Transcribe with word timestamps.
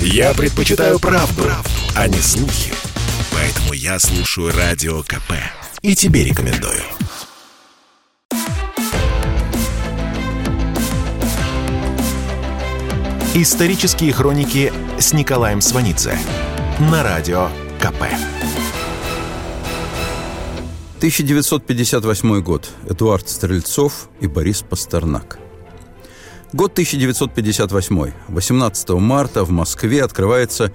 Я 0.00 0.34
предпочитаю 0.34 0.98
правду, 0.98 1.42
правду, 1.42 1.70
а 1.94 2.08
не 2.08 2.18
слухи. 2.18 2.72
Поэтому 3.32 3.72
я 3.72 3.98
слушаю 3.98 4.52
Радио 4.52 5.02
КП. 5.02 5.32
И 5.82 5.94
тебе 5.94 6.24
рекомендую. 6.24 6.82
Исторические 13.34 14.12
хроники 14.12 14.72
с 14.98 15.12
Николаем 15.12 15.60
Сванидзе 15.60 16.18
на 16.78 17.02
Радио 17.02 17.50
КП. 17.78 18.04
1958 20.96 22.40
год. 22.40 22.70
Эдуард 22.88 23.28
Стрельцов 23.28 24.08
и 24.20 24.26
Борис 24.26 24.62
Пастернак. 24.62 25.38
Год 26.52 26.72
1958. 26.72 28.12
18 28.28 28.88
марта 28.90 29.44
в 29.44 29.50
Москве 29.50 30.04
открывается 30.04 30.72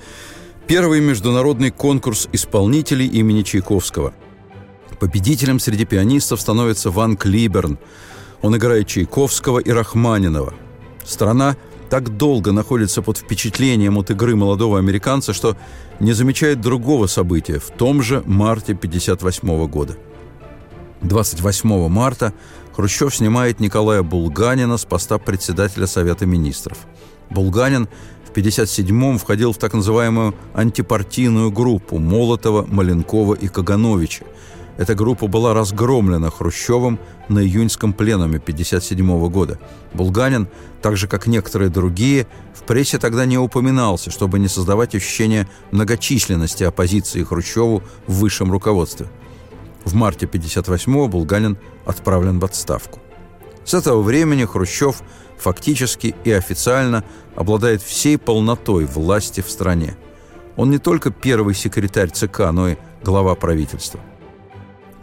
первый 0.68 1.00
международный 1.00 1.72
конкурс 1.72 2.28
исполнителей 2.34 3.08
имени 3.08 3.42
Чайковского. 3.42 4.14
Победителем 5.00 5.60
среди 5.60 5.86
пианистов 5.86 6.42
становится 6.42 6.92
Ван 6.92 7.16
Клиберн. 7.16 7.80
Он 8.42 8.56
играет 8.58 8.88
Чайковского 8.88 9.60
и 9.60 9.72
Рахманинова. 9.72 10.54
Страна 11.06 11.56
так 11.90 12.18
долго 12.18 12.52
находится 12.52 13.02
под 13.02 13.18
впечатлением 13.18 13.98
от 13.98 14.12
игры 14.12 14.36
молодого 14.36 14.78
американца, 14.78 15.32
что 15.32 15.56
не 16.02 16.12
замечает 16.12 16.60
другого 16.60 17.08
события 17.08 17.60
в 17.60 17.70
том 17.70 18.02
же 18.02 18.24
марте 18.26 18.74
1958 18.74 19.68
года. 19.68 19.98
28 21.02 21.88
марта 21.88 22.34
Хрущев 22.74 23.14
снимает 23.14 23.60
Николая 23.60 24.02
Булганина 24.02 24.78
с 24.78 24.86
поста 24.86 25.18
председателя 25.18 25.88
Совета 25.88 26.26
министров. 26.26 26.78
Булганин 27.30 27.90
в 28.26 28.32
1957-м 28.32 29.18
входил 29.18 29.52
в 29.52 29.58
так 29.58 29.74
называемую 29.74 30.36
антипартийную 30.54 31.52
группу 31.52 31.98
Молотова, 31.98 32.66
Маленкова 32.66 33.34
и 33.34 33.48
Кагановича. 33.50 34.26
Эта 34.78 34.96
группа 34.96 35.28
была 35.28 35.54
разгромлена 35.54 36.32
Хрущевым 36.32 36.98
на 37.28 37.40
июньском 37.40 37.92
пленуме 37.92 38.38
1957 38.38 39.30
года. 39.30 39.60
Булганин, 39.94 40.48
так 40.82 40.96
же 40.96 41.08
как 41.08 41.28
некоторые 41.28 41.70
другие, 41.70 42.26
в 42.56 42.64
прессе 42.64 42.98
тогда 42.98 43.26
не 43.26 43.38
упоминался, 43.38 44.12
чтобы 44.12 44.40
не 44.40 44.48
создавать 44.48 44.96
ощущение 44.96 45.48
многочисленности 45.72 46.64
оппозиции 46.64 47.24
Хрущеву 47.24 47.84
в 48.08 48.14
высшем 48.14 48.50
руководстве– 48.50 49.08
в 49.86 49.94
марте 49.94 50.26
1958-го 50.26 51.08
Булганин 51.08 51.58
отправлен 51.86 52.40
в 52.40 52.46
отставку. 52.46 53.00
С 53.66 53.74
этого 53.74 54.02
времени 54.02 54.46
Хрущев 54.46 55.02
фактически 55.38 56.16
и 56.24 56.32
официально 56.32 57.04
обладает 57.36 57.82
всей 57.82 58.18
полнотой 58.18 58.86
власти 58.86 59.42
в 59.42 59.50
стране. 59.50 59.96
Он 60.56 60.70
не 60.70 60.78
только 60.78 61.12
первый 61.12 61.56
секретарь 61.56 62.10
ЦК, 62.10 62.52
но 62.52 62.70
и 62.70 62.76
глава 63.04 63.36
правительства. 63.36 64.00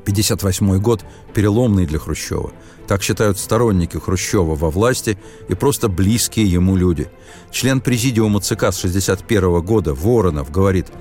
1958 0.03 0.81
год 0.81 1.05
переломный 1.35 1.87
для 1.87 1.99
Хрущева. 1.99 2.53
Так 2.87 3.03
считают 3.03 3.39
сторонники 3.39 3.99
Хрущева 3.99 4.55
во 4.55 4.71
власти 4.71 5.19
и 5.49 5.55
просто 5.55 5.89
близкие 5.89 6.51
ему 6.51 6.77
люди. 6.77 7.11
Член 7.51 7.81
президиума 7.81 8.41
ЦК 8.41 8.73
с 8.73 8.79
1961 8.79 9.61
года 9.61 9.95
Воронов 9.95 10.51
говорит– 10.51 10.87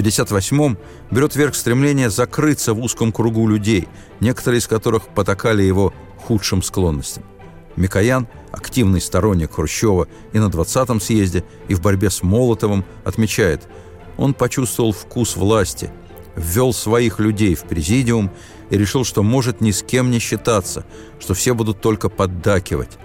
58-м 0.00 0.78
берет 1.10 1.36
верх 1.36 1.54
стремление 1.54 2.10
закрыться 2.10 2.74
в 2.74 2.80
узком 2.80 3.12
кругу 3.12 3.46
людей, 3.46 3.88
некоторые 4.20 4.58
из 4.58 4.66
которых 4.66 5.08
потакали 5.08 5.62
его 5.62 5.92
худшим 6.16 6.62
склонностям. 6.62 7.24
Микоян, 7.76 8.26
активный 8.50 9.00
сторонник 9.00 9.54
Хрущева 9.54 10.08
и 10.32 10.38
на 10.38 10.46
20-м 10.46 11.00
съезде, 11.00 11.44
и 11.68 11.74
в 11.74 11.80
борьбе 11.80 12.10
с 12.10 12.22
Молотовым, 12.22 12.84
отмечает, 13.04 13.68
он 14.16 14.34
почувствовал 14.34 14.92
вкус 14.92 15.36
власти, 15.36 15.90
ввел 16.36 16.72
своих 16.72 17.20
людей 17.20 17.54
в 17.54 17.62
президиум 17.64 18.30
и 18.70 18.78
решил, 18.78 19.04
что 19.04 19.22
может 19.22 19.60
ни 19.60 19.70
с 19.70 19.82
кем 19.82 20.10
не 20.10 20.18
считаться, 20.18 20.84
что 21.18 21.34
все 21.34 21.54
будут 21.54 21.80
только 21.80 22.08
поддакивать. 22.08 22.98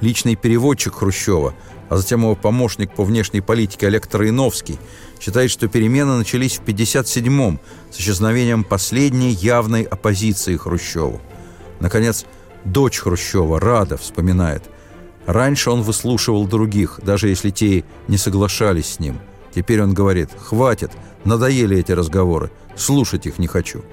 Личный 0.00 0.34
переводчик 0.34 0.94
Хрущева, 0.94 1.54
а 1.88 1.96
затем 1.96 2.22
его 2.22 2.34
помощник 2.34 2.94
по 2.94 3.04
внешней 3.04 3.40
политике 3.40 3.88
Олег 3.88 4.06
Троиновский– 4.06 4.78
считает, 5.20 5.50
что 5.50 5.68
перемены 5.68 6.16
начались 6.16 6.58
в 6.58 6.62
1957-м 6.62 7.60
с 7.90 8.00
исчезновением 8.00 8.64
последней 8.64 9.30
явной 9.30 9.82
оппозиции 9.82 10.56
Хрущеву. 10.56 11.20
Наконец, 11.78 12.24
дочь 12.64 12.98
Хрущева, 12.98 13.60
Рада, 13.60 13.96
вспоминает. 13.96 14.64
Раньше 15.26 15.70
он 15.70 15.82
выслушивал 15.82 16.46
других, 16.46 17.00
даже 17.02 17.28
если 17.28 17.50
те 17.50 17.84
не 18.08 18.16
соглашались 18.16 18.94
с 18.94 18.98
ним. 18.98 19.20
Теперь 19.54 19.82
он 19.82 19.92
говорит 19.92 20.30
«Хватит, 20.38 20.90
надоели 21.24 21.76
эти 21.78 21.92
разговоры, 21.92 22.50
слушать 22.76 23.26
их 23.26 23.38
не 23.38 23.46
хочу». 23.46 23.84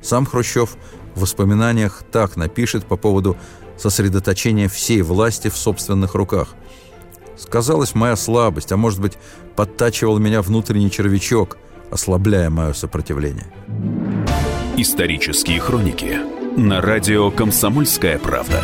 Сам 0.00 0.26
Хрущев 0.26 0.76
в 1.14 1.20
воспоминаниях 1.20 2.02
так 2.10 2.36
напишет 2.36 2.84
по 2.86 2.96
поводу 2.96 3.36
сосредоточения 3.76 4.68
всей 4.68 5.02
власти 5.02 5.48
в 5.48 5.56
собственных 5.56 6.14
руках. 6.14 6.54
Сказалась 7.36 7.94
моя 7.94 8.16
слабость, 8.16 8.72
а 8.72 8.76
может 8.76 9.00
быть, 9.00 9.18
подтачивал 9.56 10.18
меня 10.18 10.42
внутренний 10.42 10.90
червячок, 10.90 11.58
ослабляя 11.90 12.50
мое 12.50 12.72
сопротивление. 12.72 13.46
Исторические 14.76 15.60
хроники 15.60 16.18
на 16.56 16.80
радио 16.80 17.30
«Комсомольская 17.30 18.18
правда». 18.18 18.62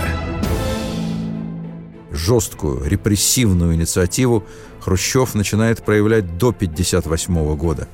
Жесткую, 2.11 2.89
репрессивную 2.89 3.75
инициативу 3.75 4.45
Хрущев 4.81 5.35
начинает 5.35 5.85
проявлять 5.85 6.39
до 6.39 6.49
1958 6.49 7.57
года. 7.57 7.89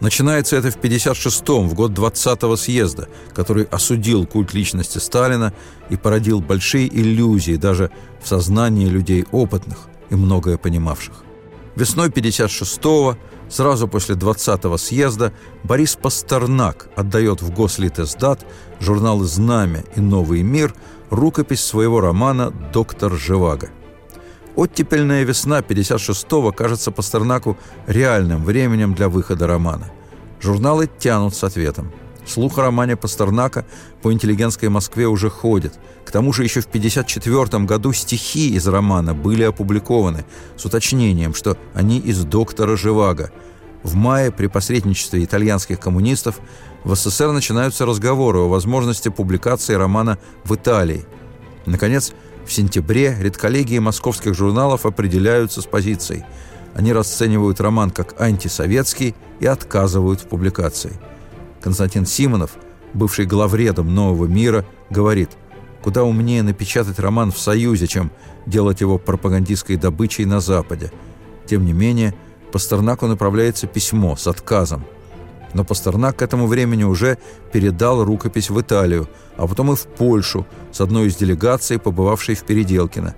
Начинается 0.00 0.56
это 0.56 0.70
в 0.70 0.76
1956-м, 0.76 1.68
в 1.68 1.74
год 1.74 1.92
20-го 1.92 2.56
съезда, 2.56 3.08
который 3.34 3.64
осудил 3.64 4.26
культ 4.26 4.52
личности 4.52 4.98
Сталина 4.98 5.54
и 5.88 5.96
породил 5.96 6.40
большие 6.40 6.86
иллюзии 6.86 7.56
даже 7.56 7.90
в 8.22 8.28
сознании 8.28 8.86
людей 8.86 9.24
опытных 9.32 9.88
и 10.10 10.14
многое 10.14 10.58
понимавших. 10.58 11.14
Весной 11.76 12.08
56-го, 12.08 13.16
сразу 13.48 13.88
после 13.88 14.14
20-го 14.14 14.76
съезда, 14.76 15.32
Борис 15.62 15.96
Пастернак 15.96 16.88
отдает 16.94 17.40
в 17.40 17.50
Гослитиздат 17.50 18.46
журналы 18.80 19.24
«Знамя» 19.24 19.84
и 19.94 20.00
«Новый 20.00 20.42
мир» 20.42 20.74
рукопись 21.10 21.64
своего 21.64 22.00
романа 22.00 22.50
«Доктор 22.72 23.14
Живаго». 23.14 23.70
Оттепельная 24.56 25.22
весна 25.22 25.60
56-го 25.60 26.50
кажется 26.52 26.90
Пастернаку 26.90 27.56
реальным 27.86 28.42
временем 28.44 28.94
для 28.94 29.08
выхода 29.08 29.46
романа. 29.46 29.90
Журналы 30.40 30.88
тянут 30.98 31.34
с 31.34 31.44
ответом– 31.44 31.92
Слух 32.26 32.58
о 32.58 32.62
романе 32.62 32.96
Пастернака 32.96 33.64
по 34.02 34.12
интеллигентской 34.12 34.68
Москве 34.68 35.06
уже 35.06 35.30
ходит. 35.30 35.78
К 36.04 36.10
тому 36.10 36.32
же 36.32 36.42
еще 36.42 36.60
в 36.60 36.66
1954 36.66 37.64
году 37.64 37.92
стихи 37.92 38.50
из 38.50 38.66
романа 38.66 39.14
были 39.14 39.44
опубликованы 39.44 40.24
с 40.56 40.64
уточнением, 40.64 41.34
что 41.34 41.56
они 41.72 41.98
из 41.98 42.24
«Доктора 42.24 42.76
Живаго». 42.76 43.30
В 43.84 43.94
мае 43.94 44.32
при 44.32 44.48
посредничестве 44.48 45.22
итальянских 45.22 45.78
коммунистов 45.78 46.40
в 46.82 46.96
СССР 46.96 47.30
начинаются 47.30 47.86
разговоры 47.86 48.40
о 48.40 48.48
возможности 48.48 49.08
публикации 49.08 49.74
романа 49.74 50.18
в 50.42 50.56
Италии. 50.56 51.06
Наконец, 51.66 52.12
в 52.46 52.52
сентябре 52.52 53.16
редколлегии 53.20 53.78
московских 53.78 54.34
журналов 54.34 54.86
определяются 54.86 55.60
с 55.60 55.66
позицией. 55.66 56.24
Они 56.74 56.92
расценивают 56.92 57.60
роман 57.60 57.90
как 57.90 58.20
антисоветский 58.20 59.14
и 59.40 59.46
отказывают 59.46 60.20
в 60.20 60.26
публикации– 60.28 60.92
Константин 61.66 62.06
Симонов, 62.06 62.52
бывший 62.94 63.26
главредом 63.26 63.92
«Нового 63.92 64.26
мира», 64.26 64.64
говорит, 64.88 65.30
куда 65.82 66.04
умнее 66.04 66.44
напечатать 66.44 67.00
роман 67.00 67.32
в 67.32 67.38
Союзе, 67.40 67.88
чем 67.88 68.12
делать 68.46 68.80
его 68.80 68.98
пропагандистской 68.98 69.74
добычей 69.74 70.26
на 70.26 70.38
Западе. 70.38 70.92
Тем 71.44 71.64
не 71.64 71.72
менее, 71.72 72.14
Пастернаку 72.52 73.08
направляется 73.08 73.66
письмо 73.66 74.14
с 74.14 74.28
отказом. 74.28 74.84
Но 75.56 75.64
Пастернак 75.64 76.16
к 76.16 76.22
этому 76.22 76.46
времени 76.48 76.84
уже 76.84 77.16
передал 77.50 78.04
рукопись 78.04 78.50
в 78.50 78.60
Италию, 78.60 79.08
а 79.38 79.46
потом 79.46 79.72
и 79.72 79.74
в 79.74 79.86
Польшу 79.86 80.46
с 80.70 80.82
одной 80.82 81.06
из 81.06 81.16
делегаций, 81.16 81.78
побывавшей 81.78 82.34
в 82.34 82.44
Переделкино. 82.44 83.14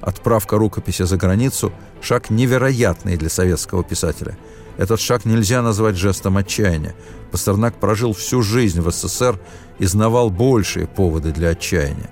Отправка 0.00 0.56
рукописи 0.56 1.02
за 1.02 1.16
границу– 1.16 1.72
шаг 2.00 2.30
невероятный 2.30 3.16
для 3.16 3.28
советского 3.28 3.82
писателя– 3.82 4.38
этот 4.78 5.00
шаг 5.00 5.24
нельзя 5.24 5.62
назвать 5.62 5.96
жестом 5.96 6.36
отчаяния. 6.36 6.94
Пастернак 7.32 7.74
прожил 7.74 8.12
всю 8.12 8.40
жизнь 8.40 8.80
в 8.80 8.88
СССР 8.92 9.38
и 9.80 9.84
знавал 9.84 10.30
большие 10.30 10.86
поводы 10.86 11.32
для 11.32 11.48
отчаяния. 11.48 12.08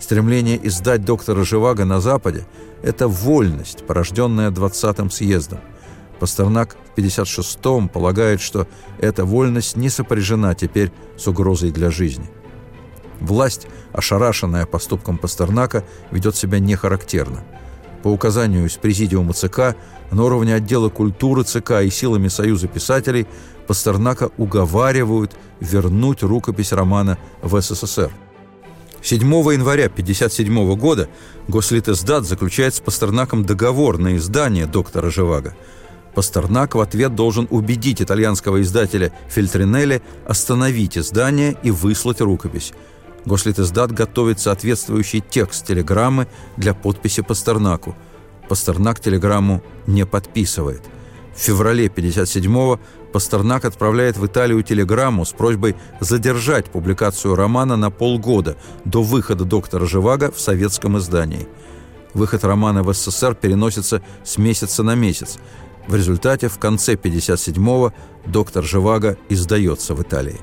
Стремление 0.00 0.58
издать 0.66 1.04
доктора 1.04 1.44
Живаго 1.44 1.84
на 1.84 2.00
Западе– 2.00 2.46
это 2.82 3.08
вольность, 3.08 3.86
порожденная 3.86 4.50
20-м 4.50 5.10
съездом. 5.10 5.60
Пастернак 6.18 6.78
56-м 6.98 7.88
полагает, 7.88 8.40
что 8.40 8.66
эта 8.98 9.24
вольность 9.24 9.76
не 9.76 9.88
сопряжена 9.88 10.54
теперь 10.54 10.90
с 11.16 11.26
угрозой 11.28 11.70
для 11.70 11.90
жизни. 11.90 12.28
Власть, 13.20 13.66
ошарашенная 13.92 14.66
поступком 14.66 15.18
Пастернака, 15.18 15.84
ведет 16.10 16.36
себя 16.36 16.58
нехарактерно. 16.58 17.44
По 18.02 18.08
указанию 18.08 18.66
из 18.66 18.76
Президиума 18.76 19.32
ЦК 19.32 19.76
на 20.10 20.24
уровне 20.24 20.54
отдела 20.54 20.88
культуры 20.88 21.42
ЦК 21.42 21.82
и 21.82 21.90
силами 21.90 22.28
Союза 22.28 22.68
писателей 22.68 23.26
Пастернака 23.66 24.30
уговаривают 24.36 25.36
вернуть 25.60 26.22
рукопись 26.22 26.72
романа 26.72 27.18
в 27.42 27.60
СССР. 27.60 28.10
7 29.02 29.20
января 29.20 29.86
1957 29.86 30.76
года 30.76 31.08
Гослитиздат 31.46 32.24
заключает 32.24 32.74
с 32.74 32.80
Пастернаком 32.80 33.44
договор 33.44 33.98
на 33.98 34.16
издание 34.16 34.66
«Доктора 34.66 35.10
Живаго». 35.10 35.54
Пастернак 36.18 36.74
в 36.74 36.80
ответ 36.80 37.14
должен 37.14 37.46
убедить 37.48 38.02
итальянского 38.02 38.60
издателя 38.60 39.12
Фильтринелли 39.28 40.02
остановить 40.26 40.98
издание 40.98 41.56
и 41.62 41.70
выслать 41.70 42.20
рукопись. 42.20 42.72
Гослитиздат 43.24 43.92
готовит 43.92 44.40
соответствующий 44.40 45.20
текст 45.20 45.64
телеграммы 45.64 46.26
для 46.56 46.74
подписи 46.74 47.22
Пастернаку. 47.22 47.94
Пастернак 48.48 48.98
телеграмму 48.98 49.62
не 49.86 50.04
подписывает. 50.06 50.82
В 51.36 51.38
феврале 51.38 51.86
57-го 51.86 52.80
Пастернак 53.12 53.64
отправляет 53.64 54.16
в 54.16 54.26
Италию 54.26 54.64
телеграмму 54.64 55.24
с 55.24 55.30
просьбой 55.30 55.76
задержать 56.00 56.66
публикацию 56.66 57.36
романа 57.36 57.76
на 57.76 57.92
полгода 57.92 58.56
до 58.84 59.04
выхода 59.04 59.44
доктора 59.44 59.86
Живаго 59.86 60.32
в 60.32 60.40
советском 60.40 60.98
издании. 60.98 61.46
Выход 62.12 62.42
романа 62.42 62.82
в 62.82 62.92
СССР 62.92 63.36
переносится 63.36 64.02
с 64.24 64.36
месяца 64.36 64.82
на 64.82 64.96
месяц. 64.96 65.38
В 65.88 65.94
результате 65.94 66.48
в 66.48 66.58
конце 66.58 66.94
57-го 66.96 67.94
доктор 68.26 68.62
Живаго 68.62 69.16
издается 69.30 69.94
в 69.94 70.02
Италии. 70.02 70.38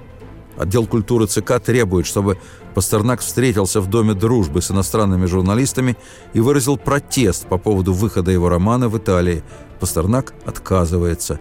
Отдел 0.57 0.87
культуры 0.87 1.27
ЦК 1.27 1.59
требует, 1.59 2.07
чтобы 2.07 2.39
Пастернак 2.73 3.19
встретился 3.19 3.79
в 3.79 3.87
Доме 3.87 4.15
дружбы 4.15 4.63
с 4.63 4.71
иностранными 4.71 5.27
журналистами 5.27 5.97
и 6.33 6.39
выразил 6.39 6.77
протест 6.77 7.45
по 7.45 7.59
поводу 7.59 7.93
выхода 7.93 8.31
его 8.31 8.49
романа 8.49 8.89
в 8.89 8.97
Италии. 8.97 9.43
Пастернак 9.79 10.33
отказывается. 10.45 11.39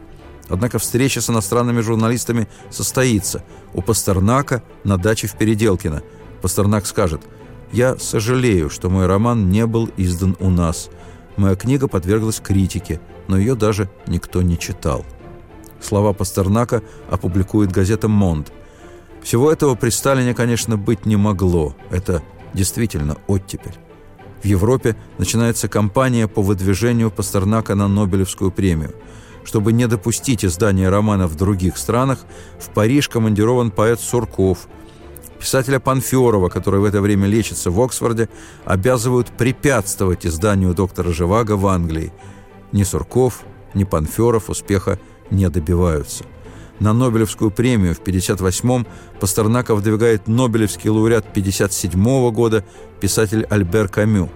Однако 0.51 0.79
встреча 0.79 1.23
с 1.23 1.31
иностранными 1.31 1.81
журналистами 1.81 2.47
состоится 2.71 3.43
у 3.73 3.81
Пастернака 3.81 4.63
на 4.85 4.99
даче 4.99 5.29
в 5.29 5.39
Переделкино. 5.39 6.03
Пастернак 6.43 6.85
скажет 6.85 7.23
«Я 7.73 7.97
сожалею, 7.97 8.69
что 8.69 8.91
мой 8.91 9.07
роман 9.07 9.49
не 9.49 9.65
был 9.65 9.89
издан 9.97 10.37
у 10.41 10.51
нас. 10.51 10.91
Моя 11.37 11.57
книга 11.57 11.89
подверглась 11.89 12.39
критике, 12.39 13.01
но 13.29 13.39
ее 13.39 13.55
даже 13.55 13.91
никто 14.07 14.43
не 14.43 14.59
читал». 14.59 15.05
Слова 15.81 16.13
Пастернака 16.13 16.83
опубликует 17.11 17.71
газета 17.71 18.09
«Монд». 18.09 18.53
Всего 19.23 19.51
этого 19.51 19.75
при 19.75 19.89
Сталине, 19.91 20.35
конечно, 20.35 20.77
быть 20.77 21.07
не 21.07 21.17
могло. 21.17 21.75
Это 21.91 22.23
действительно 22.53 23.17
оттепель. 23.27 23.75
В 24.43 24.47
Европе 24.47 24.97
начинается 25.17 25.69
кампания 25.69 26.29
по 26.29 26.43
выдвижению 26.43 27.11
Пастернака 27.11 27.75
на 27.75 27.89
Нобелевскую 27.89 28.51
премию. 28.51 28.95
Чтобы 29.43 29.73
не 29.73 29.87
допустить 29.87 30.45
издания 30.45 30.91
романа 30.91 31.27
в 31.27 31.37
других 31.37 31.79
странах, 31.79 32.19
в 32.59 32.69
Париж 32.69 33.09
командирован 33.09 33.71
поэт 33.71 34.01
Сурков. 34.01 34.69
Писателя 35.39 35.81
Панферова, 35.81 36.51
который 36.51 36.81
в 36.81 36.85
это 36.85 37.01
время 37.01 37.27
лечится 37.27 37.71
в 37.71 37.81
Оксфорде, 37.81 38.29
обязывают 38.67 39.29
препятствовать 39.29 40.27
изданию 40.27 40.75
доктора 40.75 41.13
Живаго 41.13 41.57
в 41.57 41.67
Англии. 41.67 42.13
Ни 42.75 42.83
Сурков, 42.83 43.45
ни 43.73 43.85
Панферов 43.85 44.51
успеха 44.51 44.99
не 45.31 45.49
добиваются. 45.49 46.25
На 46.81 46.93
Нобелевскую 46.93 47.53
премию 47.53 47.95
в 47.95 48.03
1958-м 48.03 48.85
Пастернака 49.21 49.77
выдвигает 49.77 50.27
Нобелевский 50.27 50.91
лауреат 50.91 51.25
1957 51.31 52.33
года 52.33 52.65
писатель 53.01 53.45
Альбер 53.49 53.87
Камю. 53.87 54.29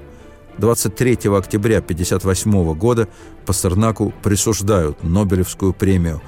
23 0.59 1.15
октября 1.37 1.79
1958 1.79 2.75
года 2.75 3.09
Пастернаку 3.45 4.15
присуждают 4.23 5.03
Нобелевскую 5.03 5.73
премию. 5.73 6.23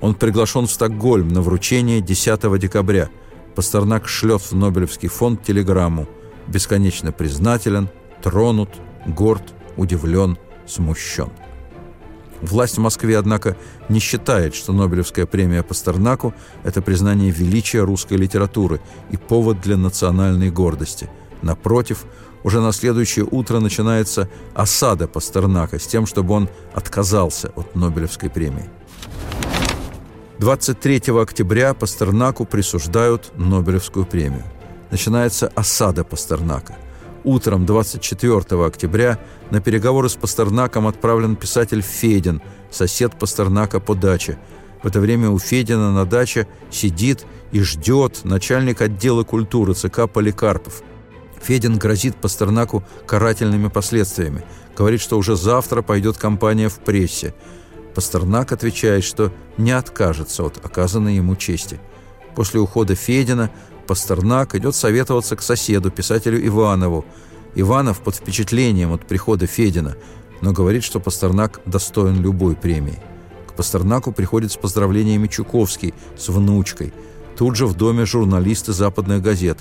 Он 0.00 0.14
приглашен 0.14 0.66
в 0.66 0.70
Стокгольм 0.70 1.28
на 1.28 1.42
вручение 1.42 2.00
10 2.00 2.58
декабря. 2.58 3.10
Пастернак 3.54 4.08
шлет 4.08 4.40
в 4.40 4.54
Нобелевский 4.54 5.10
фонд 5.10 5.42
телеграмму. 5.42 6.08
Бесконечно 6.46 7.12
признателен, 7.12 7.90
тронут, 8.22 8.70
горд, 9.04 9.52
удивлен, 9.76 10.38
смущен. 10.66 11.28
Власть 12.42 12.78
в 12.78 12.80
Москве, 12.80 13.18
однако, 13.18 13.56
не 13.88 14.00
считает, 14.00 14.54
что 14.54 14.72
Нобелевская 14.72 15.26
премия 15.26 15.62
Пастернаку– 15.62 16.34
это 16.64 16.80
признание 16.80 17.30
величия 17.30 17.82
русской 17.82 18.14
литературы 18.14 18.80
и 19.10 19.16
повод 19.16 19.60
для 19.60 19.76
национальной 19.76 20.50
гордости. 20.50 21.10
Напротив, 21.42 22.04
уже 22.42 22.60
на 22.60 22.72
следующее 22.72 23.26
утро 23.30 23.60
начинается 23.60 24.28
осада 24.54 25.06
Пастернака 25.06 25.78
с 25.78 25.86
тем, 25.86 26.06
чтобы 26.06 26.34
он 26.34 26.48
отказался 26.72 27.52
от 27.56 27.74
Нобелевской 27.74 28.30
премии. 28.30 28.70
23 30.38 31.02
октября 31.20 31.74
Пастернаку 31.74 32.46
присуждают 32.46 33.32
Нобелевскую 33.36 34.06
премию. 34.06 34.44
Начинается 34.90 35.48
осада 35.54 36.04
Пастернака– 36.04 36.76
Утром 37.24 37.66
24 37.66 38.64
октября 38.64 39.18
на 39.50 39.60
переговоры 39.60 40.08
с 40.08 40.14
Пастернаком 40.14 40.86
отправлен 40.86 41.36
писатель 41.36 41.82
Федин, 41.82 42.40
сосед 42.70 43.18
Пастернака 43.18 43.78
по 43.78 43.94
даче. 43.94 44.38
В 44.82 44.86
это 44.86 45.00
время 45.00 45.28
у 45.28 45.38
Федина 45.38 45.92
на 45.92 46.06
даче 46.06 46.48
сидит 46.70 47.26
и 47.52 47.60
ждет 47.60 48.20
начальник 48.24 48.80
отдела 48.80 49.22
культуры 49.22 49.74
ЦК 49.74 50.08
Поликарпов. 50.10 50.82
Федин 51.42 51.76
грозит 51.76 52.16
Пастернаку 52.16 52.84
карательными 53.06 53.68
последствиями. 53.68 54.42
Говорит, 54.74 55.02
что 55.02 55.18
уже 55.18 55.36
завтра 55.36 55.82
пойдет 55.82 56.16
кампания 56.16 56.70
в 56.70 56.78
прессе. 56.78 57.34
Пастернак 57.94 58.52
отвечает, 58.52 59.04
что 59.04 59.30
не 59.58 59.72
откажется 59.72 60.44
от 60.44 60.64
оказанной 60.64 61.16
ему 61.16 61.36
чести. 61.36 61.80
После 62.34 62.60
ухода 62.60 62.94
Федина 62.94 63.50
Пастернак 63.90 64.54
идет 64.54 64.76
советоваться 64.76 65.34
к 65.34 65.42
соседу, 65.42 65.90
писателю 65.90 66.46
Иванову. 66.46 67.04
Иванов 67.56 67.98
под 67.98 68.14
впечатлением 68.14 68.92
от 68.92 69.04
прихода 69.04 69.48
Федина, 69.48 69.96
но 70.40 70.52
говорит, 70.52 70.84
что 70.84 71.00
Пастернак 71.00 71.60
достоин 71.66 72.22
любой 72.22 72.54
премии. 72.54 73.00
К 73.48 73.54
Пастернаку 73.54 74.12
приходит 74.12 74.52
с 74.52 74.56
поздравлениями 74.56 75.26
Чуковский 75.26 75.92
с 76.16 76.28
внучкой. 76.28 76.92
Тут 77.36 77.56
же 77.56 77.66
в 77.66 77.74
доме 77.74 78.06
журналисты 78.06 78.72
западных 78.72 79.22
газет. 79.22 79.58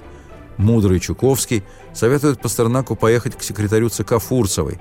Мудрый 0.57 0.99
Чуковский 0.99 1.63
советует 1.95 2.39
Пастернаку 2.39 2.95
поехать 2.95 3.35
к 3.35 3.41
секретарю 3.41 3.89
ЦК 3.89 4.19
Фурсовой. 4.19 4.79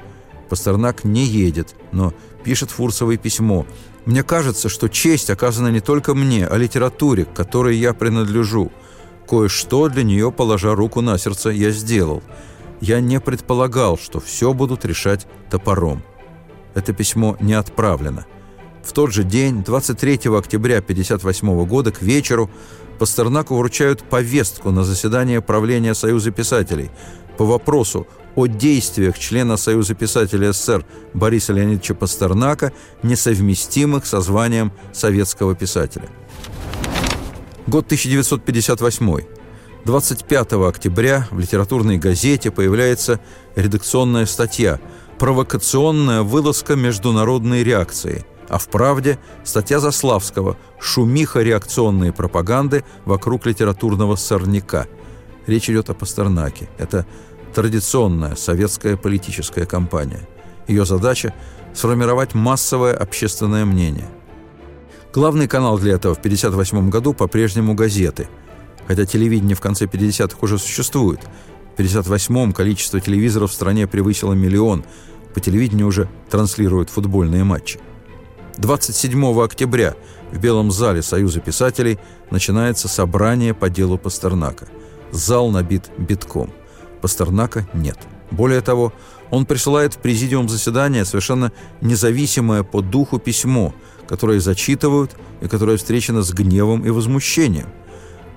Пастернак 0.50 1.04
не 1.04 1.24
едет, 1.24 1.74
но 1.90 2.12
пишет 2.44 2.70
Фурсовой 2.70 3.16
письмо. 3.16 3.64
«Мне 4.04 4.22
кажется, 4.22 4.68
что 4.68 4.88
честь 4.88 5.30
оказана 5.30 5.68
не 5.68 5.80
только 5.80 6.14
мне, 6.14 6.46
а 6.46 6.54
литературе, 6.58 7.24
к 7.24 7.32
которой 7.32 7.78
я 7.78 7.94
принадлежу. 7.94 8.70
Кое-что 9.28 9.90
для 9.90 10.04
нее, 10.04 10.32
положа 10.32 10.74
руку 10.74 11.02
на 11.02 11.18
сердце, 11.18 11.50
я 11.50 11.70
сделал. 11.70 12.22
Я 12.80 13.00
не 13.00 13.20
предполагал, 13.20 13.98
что 13.98 14.20
все 14.20 14.54
будут 14.54 14.86
решать 14.86 15.26
топором. 15.50 16.02
Это 16.74 16.94
письмо 16.94 17.36
не 17.38 17.52
отправлено. 17.52 18.24
В 18.82 18.92
тот 18.92 19.12
же 19.12 19.24
день, 19.24 19.62
23 19.62 20.34
октября 20.34 20.78
1958 20.78 21.66
года, 21.66 21.92
к 21.92 22.00
вечеру, 22.00 22.50
Пастернаку 22.98 23.56
вручают 23.56 24.02
повестку 24.02 24.70
на 24.70 24.82
заседание 24.82 25.42
правления 25.42 25.94
Союза 25.94 26.30
писателей 26.30 26.90
по 27.36 27.44
вопросу 27.44 28.06
о 28.34 28.46
действиях 28.46 29.18
члена 29.18 29.56
Союза 29.56 29.94
писателей 29.94 30.52
СССР 30.52 30.86
Бориса 31.12 31.52
Леонидовича 31.52 31.94
Пастернака, 31.94 32.72
несовместимых 33.02 34.06
со 34.06 34.20
званием 34.20 34.72
советского 34.92 35.54
писателя. 35.54 36.08
Год 37.68 37.84
1958. 37.84 39.24
25 39.84 40.52
октября 40.52 41.28
в 41.30 41.38
литературной 41.38 41.98
газете 41.98 42.50
появляется 42.50 43.20
редакционная 43.56 44.24
статья 44.24 44.80
«Провокационная 45.18 46.22
вылазка 46.22 46.76
международной 46.76 47.62
реакции», 47.62 48.24
а 48.48 48.56
в 48.56 48.68
«Правде» 48.68 49.18
статья 49.44 49.80
Заславского 49.80 50.56
«Шумиха 50.80 51.42
реакционной 51.42 52.10
пропаганды 52.10 52.84
вокруг 53.04 53.44
литературного 53.44 54.16
сорняка». 54.16 54.86
Речь 55.46 55.68
идет 55.68 55.90
о 55.90 55.94
Пастернаке. 55.94 56.70
Это 56.78 57.04
традиционная 57.54 58.34
советская 58.34 58.96
политическая 58.96 59.66
кампания. 59.66 60.26
Ее 60.68 60.86
задача– 60.86 61.34
сформировать 61.74 62.32
массовое 62.32 62.94
общественное 62.94 63.66
мнение. 63.66 64.08
Главный 65.12 65.48
канал 65.48 65.78
для 65.78 65.94
этого 65.94 66.14
в 66.14 66.18
1958 66.18 66.90
году 66.90 67.14
по-прежнему 67.14 67.74
газеты. 67.74 68.28
Хотя 68.86 69.06
телевидение 69.06 69.56
в 69.56 69.60
конце 69.60 69.86
50-х 69.86 70.36
уже 70.42 70.58
существует. 70.58 71.20
В 71.76 71.80
1958-м 71.80 72.52
количество 72.52 73.00
телевизоров 73.00 73.50
в 73.50 73.54
стране 73.54 73.86
превысило 73.86 74.34
миллион. 74.34 74.84
По 75.32 75.40
телевидению 75.40 75.86
уже 75.86 76.08
транслируют 76.30 76.90
футбольные 76.90 77.42
матчи. 77.42 77.80
27 78.58 79.40
октября 79.42 79.94
в 80.30 80.38
Белом 80.38 80.70
зале 80.70 81.00
Союза 81.00 81.40
писателей 81.40 81.98
начинается 82.30 82.86
собрание 82.88 83.54
по 83.54 83.70
делу 83.70 83.96
Пастернака. 83.96 84.68
Зал 85.10 85.50
набит 85.50 85.84
битком. 85.96 86.52
Пастернака 87.00 87.66
нет. 87.72 87.98
Более 88.30 88.60
того, 88.60 88.92
он 89.30 89.46
присылает 89.46 89.94
в 89.94 89.98
президиум 89.98 90.48
заседания 90.48 91.04
совершенно 91.04 91.52
независимое 91.80 92.62
по 92.62 92.80
духу 92.80 93.18
письмо, 93.18 93.74
которое 94.08 94.40
зачитывают 94.40 95.16
и 95.40 95.48
которое 95.48 95.76
встречено 95.76 96.22
с 96.22 96.32
гневом 96.32 96.84
и 96.84 96.90
возмущением. 96.90 97.68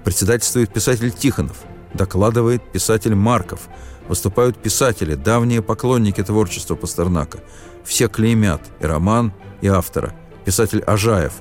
Председательствует 0.03 0.73
писатель 0.73 1.11
Тихонов, 1.11 1.57
докладывает 1.93 2.71
писатель 2.71 3.15
Марков, 3.15 3.69
выступают 4.07 4.57
писатели, 4.57 5.15
давние 5.15 5.61
поклонники 5.61 6.23
творчества 6.23 6.75
Пастернака. 6.75 7.39
Все 7.83 8.07
клеймят 8.07 8.61
и 8.79 8.85
роман, 8.85 9.33
и 9.61 9.67
автора. 9.67 10.13
Писатель 10.43 10.81
Ажаев. 10.81 11.33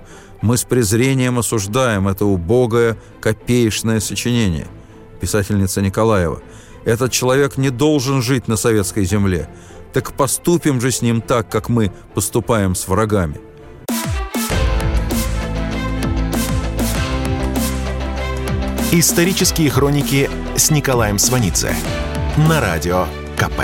Мы 0.42 0.57
с 0.57 0.64
презрением 0.64 1.38
осуждаем 1.38 2.09
это 2.09 2.25
убогое, 2.25 2.97
копеечное 3.21 4.00
сочинение. 4.00 4.69
Писательница 5.21 5.83
Николаева. 5.83 6.40
Этот 6.84 7.12
человек 7.12 7.58
не 7.58 7.70
должен 7.70 8.22
жить 8.22 8.49
на 8.49 8.56
советской 8.56 9.04
земле. 9.04 9.49
Так 9.92 10.12
поступим 10.12 10.80
же 10.80 10.90
с 10.90 11.02
ним 11.02 11.20
так, 11.20 11.49
как 11.49 11.68
мы 11.68 11.92
поступаем 12.14 12.75
с 12.75 12.88
врагами. 12.88 13.40
Исторические 18.92 19.70
хроники 19.70 20.28
с 20.56 20.70
Николаем 20.70 21.18
Сванидзе 21.18 21.75
на 22.49 22.60
радио 22.60 23.06
КП. 23.37 23.60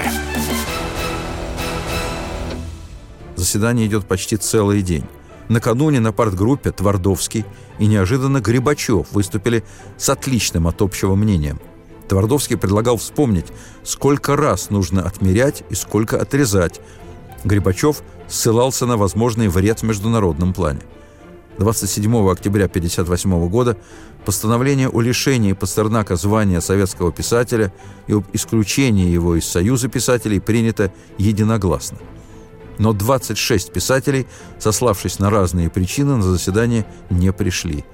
Заседание 3.34 3.86
идет 3.86 4.06
почти 4.06 4.36
целый 4.36 4.82
день. 4.82 5.04
Накануне 5.48 6.00
на 6.00 6.12
партгруппе 6.12 6.70
Твардовский 6.70 7.44
и 7.78 7.86
неожиданно 7.86 8.40
Грибачев 8.40 9.06
выступили 9.12 9.64
с 9.96 10.08
отличным 10.10 10.66
от 10.66 10.82
общего 10.82 11.14
мнением– 11.14 11.60
Твардовский 12.08 12.56
предлагал 12.56 12.96
вспомнить, 12.96 13.46
сколько 13.82 14.36
раз 14.36 14.70
нужно 14.70 15.02
отмерять 15.02 15.64
и 15.70 15.74
сколько 15.74 16.20
отрезать. 16.20 16.80
Грибачев 17.44 18.02
ссылался 18.28 18.86
на 18.86 18.96
возможный 18.96 19.48
вред 19.48 19.80
в 19.80 19.82
международном 19.84 20.52
плане. 20.52 20.80
27 21.58 22.30
октября 22.30 22.66
1958 22.66 23.48
года 23.48 23.76
постановление 24.24 24.88
о 24.88 25.00
лишении 25.00 25.52
Пастернака 25.52 26.16
звания 26.16 26.60
советского 26.60 27.12
писателя 27.12 27.72
и 28.06 28.12
об 28.12 28.24
исключении 28.32 29.08
его 29.08 29.36
из 29.36 29.46
Союза 29.46 29.88
писателей 29.88 30.40
принято 30.40 30.92
единогласно. 31.16 31.98
Но 32.78 32.92
26 32.92 33.72
писателей, 33.72 34.26
сославшись 34.58 35.18
на 35.18 35.30
разные 35.30 35.70
причины, 35.70 36.16
на 36.16 36.22
заседание 36.22 36.84
не 37.08 37.32
пришли. 37.32 37.84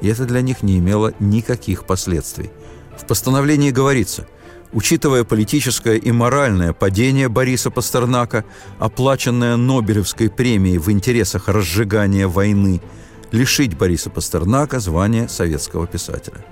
И 0.00 0.06
это 0.06 0.26
для 0.26 0.42
них 0.42 0.62
не 0.62 0.78
имело 0.78 1.12
никаких 1.18 1.86
последствий. 1.86 2.50
В 2.98 3.06
постановлении 3.06 3.70
говорится– 3.70 4.26
Учитывая 4.72 5.24
политическое 5.24 5.96
и 5.96 6.12
моральное 6.12 6.72
падение 6.74 7.28
Бориса 7.28 7.70
Пастернака, 7.70 8.44
оплаченное 8.78 9.56
Нобелевской 9.56 10.28
премией 10.28 10.76
в 10.78 10.90
интересах 10.90 11.48
разжигания 11.48 12.28
войны, 12.28 12.82
лишить 13.32 13.76
Бориса 13.78 14.10
Пастернака 14.10 14.78
звания 14.78 15.26
советского 15.28 15.86
писателя. 15.86 16.44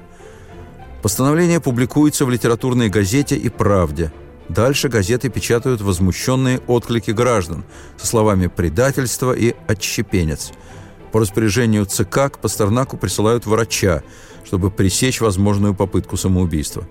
Постановление 1.03 1.61
публикуется 1.61 2.25
в 2.25 2.31
литературной 2.31 2.89
газете 2.89 3.37
и 3.37 3.49
«Правде». 3.49 4.13
Дальше 4.49 4.89
газеты 4.89 5.29
печатают 5.29 5.81
возмущенные 5.81 6.61
отклики 6.69 7.11
граждан 7.11 7.65
со 7.99 8.07
словами 8.07 8.47
«предательство» 8.47 9.33
и 9.33 9.55
«отщепенец». 9.67 10.53
По 11.13 11.21
распоряжению 11.21 11.85
ЦК 11.85 12.31
к 12.33 12.39
Пастернаку 12.41 12.97
присылают 12.97 13.45
врача, 13.45 14.03
чтобы 14.47 14.71
пресечь 14.71 15.21
возможную 15.21 15.75
попытку 15.75 16.17
самоубийства. 16.17 16.87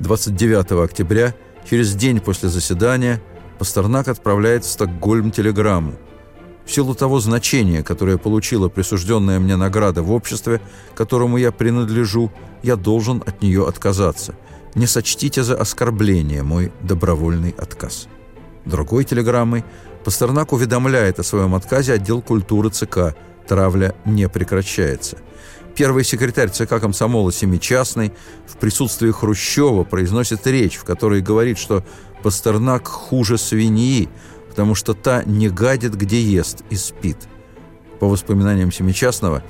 29 0.00 0.72
октября, 0.84 1.34
через 1.68 1.94
день 1.94 2.20
после 2.20 2.48
заседания, 2.50 3.22
Пастернак 3.58 4.08
отправляет 4.08 4.64
в 4.64 4.70
Стокгольм 4.70 5.30
телеграмму. 5.30 5.94
В 6.66 6.70
силу 6.70 6.94
того 6.94 7.18
значения, 7.18 7.82
которое 7.82 8.18
получила 8.18 8.68
присужденная 8.68 9.40
мне 9.40 9.56
награда 9.56 10.02
в 10.02 10.12
обществе, 10.12 10.60
которому 10.94 11.38
я 11.38 11.50
принадлежу, 11.50 12.30
я 12.62 12.76
должен 12.76 13.22
от 13.24 13.42
нее 13.42 13.66
отказаться. 13.66 14.34
Не 14.74 14.86
сочтите 14.86 15.42
за 15.42 15.56
оскорбление 15.56 16.42
мой 16.42 16.72
добровольный 16.82 17.54
отказ. 17.56 18.06
Другой 18.64 19.04
телеграммой 19.04 19.64
Пастернак 20.04 20.52
уведомляет 20.52 21.18
о 21.20 21.22
своем 21.22 21.54
отказе 21.54 21.94
отдел 21.94 22.20
культуры 22.20 22.70
ЦК. 22.70 23.16
Травля 23.46 23.94
не 24.04 24.28
прекращается– 24.28 25.16
Первый 25.74 26.04
секретарь 26.04 26.50
ЦК 26.50 26.80
комсомола 26.80 27.32
Семичастный 27.32 28.12
в 28.46 28.56
присутствии 28.58 29.10
Хрущева 29.10 29.84
произносит 29.84 30.46
речь, 30.46 30.76
в 30.76 30.84
которой 30.84 31.22
говорит, 31.22 31.58
что 31.58 31.84
Пастернак 32.22 32.86
хуже 32.86 33.38
свиньи, 33.38 34.08
потому 34.50 34.74
что 34.74 34.92
та 34.92 35.24
не 35.24 35.48
гадит, 35.48 35.94
где 35.94 36.20
ест, 36.20 36.62
и 36.68 36.76
спит. 36.76 37.16
По 38.00 38.08
воспоминаниям 38.08 38.70
Семичастного, 38.70 39.42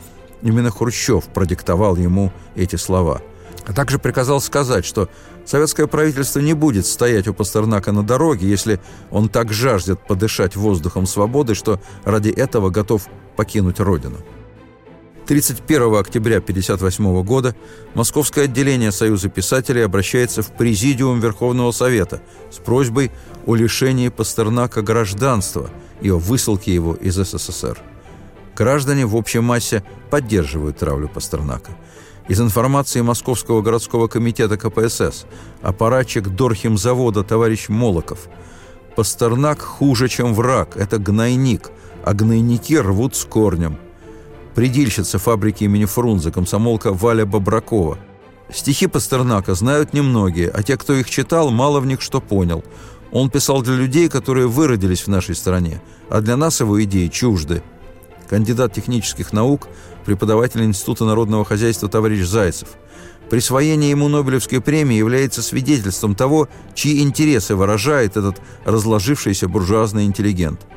именно 0.43 0.71
Хрущев 0.71 1.25
продиктовал 1.25 1.97
ему 1.97 2.33
эти 2.55 2.77
слова. 2.77 3.21
А 3.67 3.73
также 3.73 3.99
приказал 3.99 4.41
сказать, 4.41 4.85
что 4.85 5.09
советское 5.45 5.89
правительство 5.89 6.39
не 6.39 6.53
будет 6.55 6.87
стоять 6.87 7.27
у 7.27 7.35
Пастернака 7.35 7.91
на 7.91 8.05
дороге, 8.05 8.49
если 8.49 8.81
он 9.11 9.29
так 9.29 9.53
жаждет 9.53 10.07
подышать 10.07 10.55
воздухом 10.55 11.07
свободы, 11.07 11.55
что 11.55 11.81
ради 12.05 12.31
этого 12.31 12.71
готов 12.71 13.09
покинуть 13.37 13.81
родину. 13.81 14.19
31 15.27 15.95
октября 15.95 16.39
1958 16.39 17.23
года 17.23 17.55
Московское 17.95 18.45
отделение 18.45 18.91
Союза 18.91 19.29
писателей 19.29 19.83
обращается 19.83 20.43
в 20.43 20.51
Президиум 20.53 21.21
Верховного 21.21 21.71
Совета 21.71 22.21
с 22.51 22.57
просьбой 22.57 23.13
о 23.47 23.55
лишении 23.55 24.09
Пастернака 24.09 24.83
гражданства 24.83 25.71
и 26.01 26.11
о 26.11 26.19
высылке 26.19 26.75
его 26.75 26.95
из 26.95 27.15
СССР. 27.15 27.79
Граждане 28.57 29.07
в 29.07 29.15
общей 29.15 29.39
массе 29.39 29.85
поддерживают 30.11 30.79
травлю 30.79 31.09
Пастернака. 31.09 31.71
Из 32.29 32.41
информации 32.41 33.01
Московского 33.01 33.63
городского 33.63 34.09
комитета 34.09 34.57
КПСС 34.57 35.27
аппаратчик 35.63 36.29
Дорхимзавода 36.29 37.23
товарищ 37.23 37.69
Молоков. 37.69 38.27
Пастернак 38.97 39.61
хуже, 39.61 40.09
чем 40.09 40.35
враг, 40.35 40.77
это 40.77 40.99
гнойник, 40.99 41.71
а 42.05 42.13
гнойники 42.13 42.75
рвут 42.75 43.15
с 43.15 43.25
корнем– 43.25 43.79
предильщица 44.55 45.19
фабрики 45.19 45.65
имени 45.65 45.85
Фрунзе, 45.85 46.31
комсомолка 46.31 46.93
Валя 46.93 47.25
Бобракова. 47.27 47.99
Стихи 48.53 48.87
Пастернака 48.87 49.55
знают 49.55 49.95
немногие, 49.95 50.51
а 50.51 50.63
те, 50.63 50.77
кто 50.77 50.93
их 50.93 51.09
читал, 51.09 51.51
мало 51.51 51.81
в 51.81 51.87
них 51.87 52.03
что 52.03 52.21
понял. 52.21 52.63
Он 53.11 53.31
писал 53.31 53.63
для 53.63 53.75
людей, 53.75 54.09
которые 54.09 54.47
выродились 54.47 55.03
в 55.03 55.09
нашей 55.09 55.35
стране, 55.35 55.81
а 56.09 56.21
для 56.21 56.37
нас 56.37 56.61
его 56.61 56.83
идеи 56.85 57.09
чужды. 57.09 57.63
Кандидат 58.29 58.73
технических 58.75 59.33
наук, 59.33 59.69
преподаватель 60.05 60.65
Института 60.65 61.05
народного 61.05 61.45
хозяйства 61.45 61.89
товарищ 61.89 62.25
Зайцев. 62.25 62.69
Присвоение 63.31 63.91
ему 63.91 64.09
Нобелевской 64.09 64.61
премии 64.61 64.97
является 64.97 65.43
свидетельством 65.43 66.15
того, 66.15 66.49
чьи 66.75 67.03
интересы 67.03 67.55
выражает 67.55 68.17
этот 68.17 68.41
разложившийся 68.65 69.49
буржуазный 69.49 70.05
интеллигент– 70.05 70.61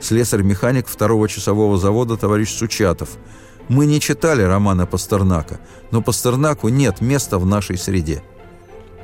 слесарь-механик 0.00 0.88
второго 0.88 1.28
часового 1.28 1.78
завода 1.78 2.16
товарищ 2.16 2.50
Сучатов. 2.50 3.10
Мы 3.68 3.86
не 3.86 4.00
читали 4.00 4.42
романа 4.42 4.86
Пастернака, 4.86 5.60
но 5.90 6.02
Пастернаку 6.02 6.68
нет 6.68 7.00
места 7.00 7.38
в 7.38 7.46
нашей 7.46 7.78
среде. 7.78 8.22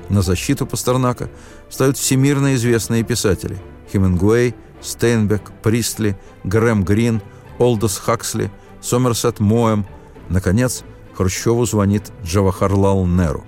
На 0.08 0.22
защиту 0.22 0.66
Пастернака 0.66 1.28
встают 1.68 1.96
всемирно 1.96 2.54
известные 2.54 3.04
писатели– 3.04 3.58
Хемингуэй, 3.92 4.54
Стейнбек, 4.80 5.52
Пристли, 5.62 6.16
Грэм 6.44 6.84
Грин, 6.84 7.22
Олдос 7.58 7.98
Хаксли, 7.98 8.50
Сомерсет 8.80 9.40
Моэм. 9.40 9.86
Наконец, 10.28 10.82
Хрущеву 11.14 11.64
звонит 11.66 12.10
Джавахарлал 12.24 13.06
Неру. 13.06 13.44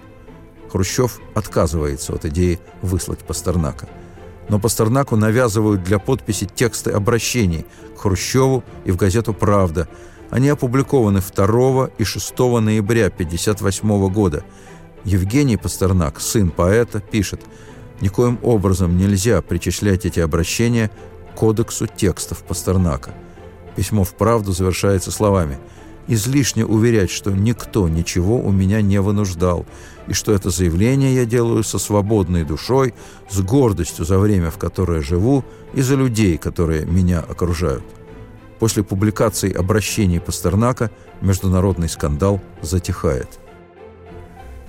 Хрущев 0.71 1.21
отказывается 1.35 2.13
от 2.13 2.25
идеи 2.25 2.61
выслать 2.83 3.21
Пастернака– 3.21 3.89
но 4.49 4.59
Пастернаку 4.59 5.17
навязывают 5.17 5.83
для 5.83 5.99
подписи 5.99 6.47
тексты 6.47 6.91
обращений 6.91 7.67
к 7.97 8.01
Хрущеву 8.01 8.65
и 8.85 8.91
в 8.91 8.97
газету 8.97 9.35
«Правда». 9.35 9.89
Они 10.31 10.49
опубликованы 10.49 11.21
2 11.21 11.91
и 11.97 12.05
6 12.05 12.39
ноября 12.39 13.07
1958 13.07 14.13
года. 14.13 14.45
Евгений 15.05 15.57
Пастернак, 15.57 16.21
сын 16.21 16.51
поэта, 16.51 17.01
пишет 17.01 17.41
«Никоим 18.01 18.39
образом 18.43 18.99
нельзя 18.99 19.41
причислять 19.41 20.05
эти 20.05 20.21
обращения 20.21 20.91
к 21.33 21.39
кодексу 21.39 21.87
текстов 21.87 22.43
Пастернака». 22.45 23.15
Письмо 23.75 24.05
в 24.05 24.15
«Правду» 24.15 24.53
завершается 24.53 25.11
словами– 25.11 25.59
излишне 26.09 26.65
уверять, 26.65 27.11
что 27.11 27.31
никто 27.31 27.89
ничего 27.89 28.41
у 28.41 28.51
меня 28.51 28.81
не 28.83 29.01
вынуждал, 29.01 29.67
и 30.09 30.13
что 30.15 30.33
это 30.33 30.51
заявление 30.51 31.15
я 31.15 31.25
делаю 31.25 31.63
со 31.63 31.79
свободной 31.79 32.45
душой, 32.45 32.95
с 33.29 33.41
гордостью 33.41 34.05
за 34.05 34.19
время, 34.19 34.51
в 34.51 34.59
которое 34.59 35.03
живу, 35.03 35.45
и 35.75 35.83
за 35.83 35.95
людей, 35.95 36.39
которые 36.39 36.87
меня 36.87 37.21
окружают. 37.21 37.85
После 38.59 38.83
публикации 38.83 39.53
обращений 39.53 40.21
Пастернака 40.21 40.91
международный 41.21 41.89
скандал 41.89 42.41
затихает. 42.63 43.39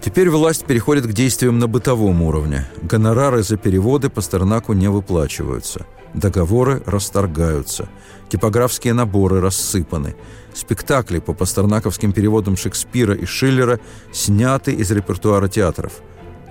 Теперь 0.01 0.29
власть 0.29 0.65
переходит 0.65 1.08
к 1.08 1.13
действиям 1.13 1.60
на 1.60 1.67
бытовом 1.67 2.22
уровне. 2.22 2.67
Гонорары 2.81 3.43
за 3.43 3.58
переводы 3.58 4.10
Пастернаку 4.10 4.74
не 4.74 4.88
выплачиваются. 4.88 5.86
Договоры 6.13 6.81
расторгаются. 6.85 7.87
Типографские 8.29 8.93
наборы 8.93 9.41
рассыпаны. 9.41 10.15
Спектакли 10.53 11.19
по 11.19 11.33
пастернаковским 11.33 12.11
переводам 12.11 12.57
Шекспира 12.57 13.13
и 13.13 13.25
Шиллера 13.25 13.79
сняты 14.11 14.71
из 14.71 14.91
репертуара 14.91 15.47
театров. 15.47 15.93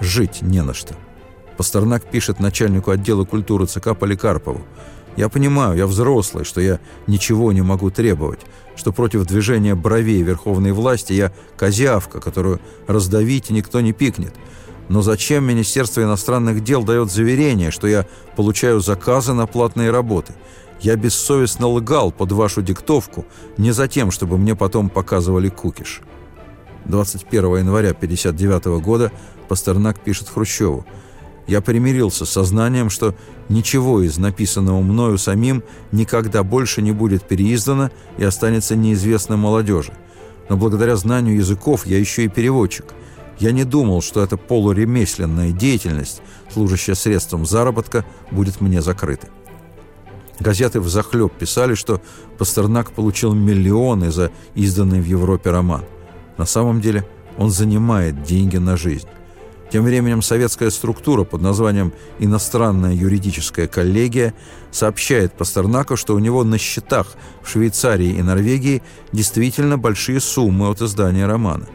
Жить 0.01 0.43
не 0.43 0.63
на 0.63 0.75
что. 0.75 0.95
Пастернак 1.57 2.05
пишет 2.05 2.39
начальнику 2.39 2.93
отдела 2.93 3.25
культуры 3.25 3.67
ЦК 3.67 3.97
Поликарпову. 3.99 4.63
«Я 5.17 5.29
понимаю, 5.29 5.77
я 5.77 5.89
взрослый, 5.89 6.45
что 6.45 6.61
я 6.61 6.79
ничего 7.09 7.51
не 7.51 7.63
могу 7.63 7.91
требовать, 7.91 8.39
что 8.77 8.93
против 8.93 9.27
движения 9.27 9.75
бровей 9.75 10.23
верховной 10.23 10.71
власти 10.71 11.13
я 11.15 11.33
козявка, 11.57 12.21
которую 12.21 12.61
раздавить 12.87 13.51
никто 13.51 13.81
не 13.81 13.93
пикнет. 13.93 14.33
Но 14.89 15.03
зачем 15.03 15.45
Министерство 15.45 16.03
иностранных 16.03 16.65
дел 16.65 16.83
дает 16.83 17.11
заверение, 17.11 17.71
что 17.71 17.87
я 17.87 18.07
получаю 18.37 18.81
заказы 18.81 19.35
на 19.35 19.47
платные 19.47 19.91
работы? 19.91 20.35
Я 20.81 20.97
бессовестно 20.97 21.67
лгал 21.67 22.13
под 22.13 22.33
вашу 22.33 22.63
диктовку 22.63 23.27
не 23.57 23.73
за 23.73 23.89
тем, 23.89 24.11
чтобы 24.11 24.39
мне 24.39 24.55
потом 24.55 24.89
показывали 24.89 25.49
кукиш». 25.49 26.01
21 26.87 27.59
января 27.59 27.91
1959 27.91 28.83
года 28.83 29.13
Пастернак 29.49 30.01
пишет 30.01 30.29
Хрущеву– 30.29 30.87
я 31.49 31.63
примирился 31.63 32.27
с 32.27 32.31
сознанием, 32.31 32.91
что 32.91 33.15
ничего 33.49 34.03
из 34.03 34.19
написанного 34.19 34.83
мною 34.83 35.17
самим 35.17 35.65
никогда 35.93 36.43
больше 36.43 36.83
не 36.83 36.93
будет 36.93 37.27
переиздано 37.27 37.91
и 38.19 38.25
останется 38.25 38.77
неизвестным 38.77 39.41
молодежи. 39.41 39.95
Но 40.51 40.59
благодаря 40.59 40.95
знанию 40.97 41.37
языков 41.37 41.87
я 41.87 41.99
еще 41.99 42.27
и 42.27 42.29
переводчик. 42.29 42.85
Я 43.39 43.53
не 43.53 43.65
думал, 43.65 44.03
что 44.03 44.23
эта 44.23 44.37
полуремесленная 44.37 45.53
деятельность, 45.53 46.23
служащая 46.53 46.97
средством 46.97 47.47
заработка, 47.47 48.05
будет 48.31 48.61
мне 48.61 48.83
закрыта. 48.83 49.29
Газеты 50.41 50.81
взахлеб 50.81 51.33
писали, 51.33 51.75
что 51.75 52.01
Пастернак 52.37 52.93
получил 52.93 53.35
миллионы 53.35 54.11
за 54.11 54.31
изданный 54.55 55.01
в 55.01 55.07
Европе 55.07 55.51
роман. 55.51 55.85
На 56.37 56.47
самом 56.47 56.81
деле 56.81 57.05
он 57.37 57.51
занимает 57.51 58.23
деньги 58.23 58.57
на 58.57 58.77
жизнь. 58.77 59.09
Тем 59.71 59.85
временем 59.85 60.23
советская 60.23 60.71
структура 60.71 61.25
под 61.25 61.43
названием 61.43 61.93
«Иностранная 62.19 62.95
юридическая 62.95 63.67
коллегия» 63.67 64.33
сообщает 64.71 65.35
Пастернаку, 65.35 65.97
что 65.97 66.15
у 66.15 66.19
него 66.21 66.43
на 66.43 66.57
счетах 66.57 67.09
в 67.43 67.51
Швейцарии 67.51 68.15
и 68.15 68.23
Норвегии 68.23 68.83
действительно 69.13 69.77
большие 69.77 70.21
суммы 70.21 70.69
от 70.69 70.81
издания 70.81 71.27
романа. 71.27 71.67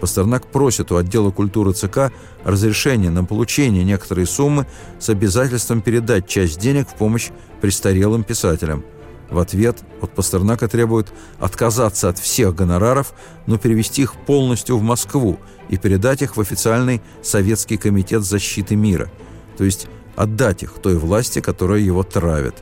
Пастернак 0.00 0.46
просит 0.46 0.90
у 0.92 0.96
отдела 0.96 1.30
культуры 1.30 1.72
ЦК 1.72 2.12
разрешения 2.44 3.10
на 3.10 3.24
получение 3.24 3.84
некоторой 3.84 4.26
суммы 4.26 4.66
с 4.98 5.08
обязательством 5.10 5.82
передать 5.82 6.26
часть 6.26 6.58
денег 6.58 6.88
в 6.88 6.94
помощь 6.94 7.30
престарелым 7.60 8.24
писателям– 8.24 8.84
в 9.30 9.38
ответ 9.38 9.78
от 10.00 10.10
Пастернака 10.12 10.66
требуют 10.66 11.12
отказаться 11.38 12.08
от 12.08 12.18
всех 12.18 12.54
гонораров, 12.54 13.14
но 13.46 13.58
перевести 13.58 14.02
их 14.02 14.14
полностью 14.14 14.76
в 14.76 14.82
Москву 14.82 15.38
и 15.68 15.76
передать 15.76 16.22
их 16.22 16.36
в 16.36 16.40
официальный 16.40 17.00
Советский 17.22 17.76
комитет 17.76 18.24
защиты 18.24 18.74
мира, 18.74 19.08
то 19.56 19.64
есть 19.64 19.86
отдать 20.16 20.64
их 20.64 20.74
той 20.82 20.96
власти, 20.96 21.40
которая 21.40 21.78
его 21.78 22.02
травит. 22.02 22.56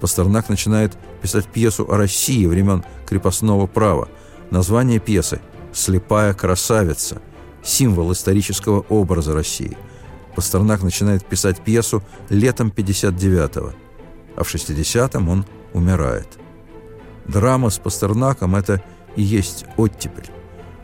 Пастернак 0.00 0.50
начинает 0.50 0.92
писать 1.22 1.46
пьесу 1.46 1.90
о 1.90 1.96
России 1.96 2.44
времен 2.44 2.84
крепостного 3.06 3.66
права. 3.66 4.08
Название 4.50 5.00
пьесы 5.00 5.40
«Слепая 5.74 6.32
красавица», 6.32 7.20
символ 7.64 8.12
исторического 8.12 8.80
образа 8.88 9.34
России. 9.34 9.76
Пастернак 10.36 10.82
начинает 10.82 11.24
писать 11.24 11.60
пьесу 11.60 12.02
летом 12.28 12.72
59-го, 12.74 13.72
а 14.36 14.44
в 14.44 14.54
60-м 14.54 15.28
он 15.28 15.46
умирает. 15.72 16.28
Драма 17.26 17.70
с 17.70 17.78
Пастернаком– 17.78 18.54
это 18.56 18.82
и 19.16 19.22
есть 19.22 19.64
оттепель. 19.76 20.30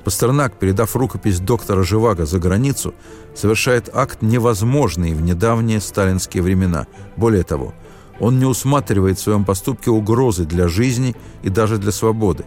Пастернак, 0.05 0.59
передав 0.59 0.97
рукопись 0.97 1.41
доктора 1.41 1.83
Живаго 1.83 2.25
за 2.25 2.39
границу, 2.39 2.95
совершает 3.35 3.91
акт 3.93 4.23
невозможный 4.23 5.13
в 5.13 5.21
недавние 5.21 5.81
сталинские 5.81 6.43
времена. 6.43 6.87
Более 7.17 7.43
того, 7.43 7.75
он 8.19 8.39
не 8.39 8.47
усматривает 8.47 9.19
в 9.19 9.23
своем 9.23 9.45
поступке 9.45 9.91
угрозы 9.91 10.47
для 10.47 10.69
жизни 10.69 11.15
и 11.43 11.51
даже 11.51 11.77
для 11.77 11.93
свободы. 11.93 12.47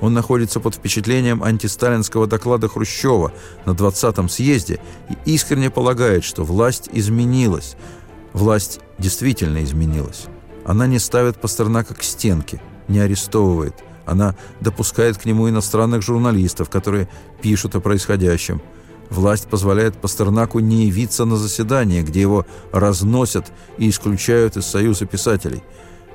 Он 0.00 0.12
находится 0.12 0.60
под 0.60 0.74
впечатлением 0.74 1.42
антисталинского 1.42 2.26
доклада 2.26 2.68
Хрущева 2.68 3.32
на 3.64 3.70
20-м 3.70 4.28
съезде 4.28 4.80
и 5.08 5.34
искренне 5.34 5.70
полагает, 5.70 6.24
что 6.24 6.44
власть 6.44 6.88
изменилась. 6.92 7.76
Власть 8.32 8.80
действительно 8.98 9.62
изменилась. 9.62 10.26
Она 10.64 10.86
не 10.86 10.98
ставит 10.98 11.40
Пастернака 11.40 11.94
к 11.94 12.02
стенке, 12.02 12.60
не 12.88 12.98
арестовывает. 12.98 13.74
Она 14.06 14.34
допускает 14.60 15.16
к 15.16 15.24
нему 15.24 15.48
иностранных 15.48 16.02
журналистов, 16.02 16.68
которые 16.68 17.08
пишут 17.40 17.74
о 17.74 17.80
происходящем. 17.80 18.60
Власть 19.10 19.46
позволяет 19.46 19.96
Пастернаку 19.96 20.58
не 20.58 20.86
явиться 20.86 21.24
на 21.24 21.36
заседание, 21.36 22.02
где 22.02 22.20
его 22.20 22.46
разносят 22.72 23.52
и 23.78 23.88
исключают 23.88 24.56
из 24.56 24.66
Союза 24.66 25.06
писателей. 25.06 25.62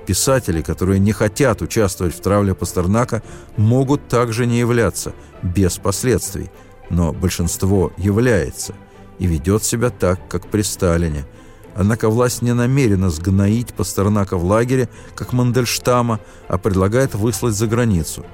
Писатели, 0.10 0.63
которые 0.63 0.98
не 0.98 1.12
хотят 1.12 1.62
участвовать 1.62 2.15
в 2.15 2.19
травле 2.19 2.56
Пастернака, 2.56 3.22
могут 3.58 4.08
также 4.08 4.48
не 4.48 4.58
являться, 4.58 5.13
без 5.43 5.78
последствий. 5.78 6.50
Но 6.89 7.13
большинство 7.13 7.93
является 7.95 8.74
и 9.19 9.28
ведет 9.28 9.63
себя 9.63 9.91
так, 9.91 10.19
как 10.28 10.48
при 10.48 10.63
Сталине– 10.63 11.26
Однако 11.76 12.10
власть 12.10 12.41
не 12.41 12.54
намерена 12.56 13.12
сгноить 13.12 13.76
Пастернака 13.76 14.36
в 14.36 14.43
лагере, 14.43 14.89
как 15.15 15.32
Мандельштама, 15.32 16.19
а 16.48 16.58
предлагает 16.58 17.13
выслать 17.13 17.54
за 17.54 17.67
границу. 17.67 18.26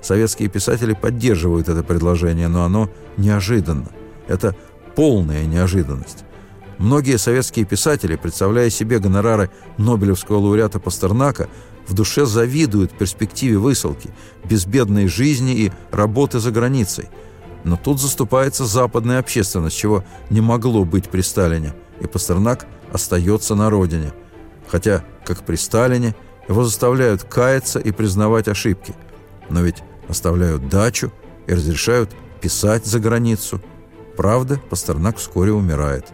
Советские 0.00 0.48
писатели 0.48 0.94
поддерживают 0.94 1.68
это 1.68 1.82
предложение, 1.82 2.48
но 2.48 2.64
оно 2.64 2.90
неожиданно. 3.18 3.90
Это 4.26 4.56
полная 4.96 5.44
неожиданность. 5.44 6.24
Многие 6.78 7.18
советские 7.18 7.64
писатели, 7.64 8.16
представляя 8.16 8.70
себе 8.70 8.98
гонорары 8.98 9.50
Нобелевского 9.76 10.38
лауреата 10.38 10.78
Пастернака, 10.78 11.48
в 11.86 11.94
душе 11.94 12.26
завидуют 12.26 12.92
перспективе 12.92 13.58
высылки, 13.58 14.10
безбедной 14.44 15.08
жизни 15.08 15.54
и 15.54 15.72
работы 15.90 16.38
за 16.38 16.50
границей. 16.50 17.08
Но 17.64 17.76
тут 17.76 18.00
заступается 18.00 18.64
западная 18.64 19.18
общественность, 19.18 19.76
чего 19.76 20.04
не 20.30 20.40
могло 20.40 20.84
быть 20.84 21.08
при 21.08 21.22
Сталине, 21.22 21.74
и 22.00 22.06
Пастернак– 22.06 22.66
остается 22.92 23.54
на 23.54 23.70
родине. 23.70 24.12
Хотя, 24.68 25.04
как 25.24 25.44
при 25.44 25.56
Сталине, 25.56 26.14
его 26.48 26.64
заставляют 26.64 27.24
каяться 27.24 27.78
и 27.78 27.92
признавать 27.92 28.48
ошибки. 28.48 28.94
Но 29.48 29.62
ведь 29.62 29.82
оставляют 30.08 30.68
дачу 30.68 31.12
и 31.46 31.54
разрешают 31.54 32.10
писать 32.40 32.86
за 32.86 33.00
границу. 33.00 33.60
Правда, 34.16 34.60
Пастернак 34.70 35.18
вскоре 35.18 35.52
умирает. 35.52 36.06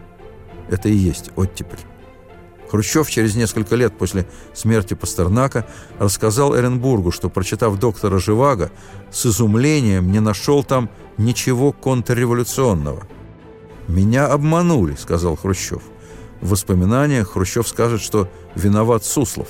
Это 0.69 0.89
и 0.89 0.95
есть 0.95 1.31
оттепель. 1.35 1.79
Хрущев 2.69 3.09
через 3.09 3.35
несколько 3.35 3.75
лет 3.75 3.97
после 3.97 4.27
смерти 4.53 4.95
Пастернака 4.95 5.67
рассказал 5.99 6.57
Эренбургу, 6.57 7.11
что, 7.11 7.29
прочитав 7.29 7.79
доктора 7.79 8.17
Живаго, 8.19 8.71
с 9.11 9.25
изумлением 9.25 10.11
не 10.11 10.19
нашел 10.19 10.63
там 10.63 10.89
ничего 11.17 11.71
контрреволюционного. 11.71 13.07
«Меня 13.87 14.27
обманули»,— 14.27 14.95
сказал 14.99 15.35
Хрущев. 15.35 15.83
В 16.41 16.49
воспоминаниях 16.49 17.31
Хрущев 17.31 17.67
скажет, 17.67 18.01
что 18.01 18.27
виноват 18.55 19.05
Суслов. 19.05 19.49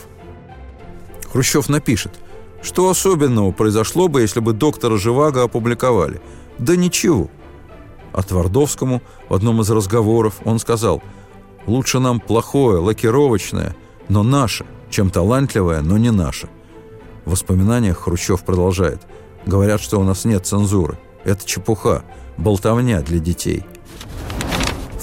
Хрущев 1.31 1.69
напишет, 1.69 2.13
что 2.61 2.89
особенного 2.89 3.51
произошло 3.51 4.07
бы, 4.07 4.21
если 4.21 4.39
бы 4.39 4.53
доктора 4.53 4.97
Живаго 4.97 5.43
опубликовали? 5.43 6.21
Да 6.57 6.75
ничего. 6.75 7.29
А 8.15 8.23
Твардовскому 8.23 9.01
в 9.29 9.33
одном 9.33 9.61
из 9.61 9.69
разговоров 9.69 10.35
он 10.43 10.57
сказал, 10.57 11.03
лучше 11.67 11.99
нам 11.99 12.19
плохое, 12.19 12.79
лакировочное, 12.79 13.75
но 14.09 14.23
наше, 14.23 14.65
чем 14.89 15.09
талантливое, 15.09 15.81
но 15.81 15.97
не 15.97 16.11
наше. 16.11 16.49
В 17.25 17.31
воспоминаниях 17.31 17.99
Хрущев 17.99 18.43
продолжает. 18.43 19.01
Говорят, 19.45 19.81
что 19.81 19.99
у 19.99 20.03
нас 20.03 20.25
нет 20.25 20.45
цензуры. 20.45 20.97
Это 21.23 21.45
чепуха, 21.45 22.03
болтовня 22.37 23.01
для 23.01 23.19
детей– 23.19 23.63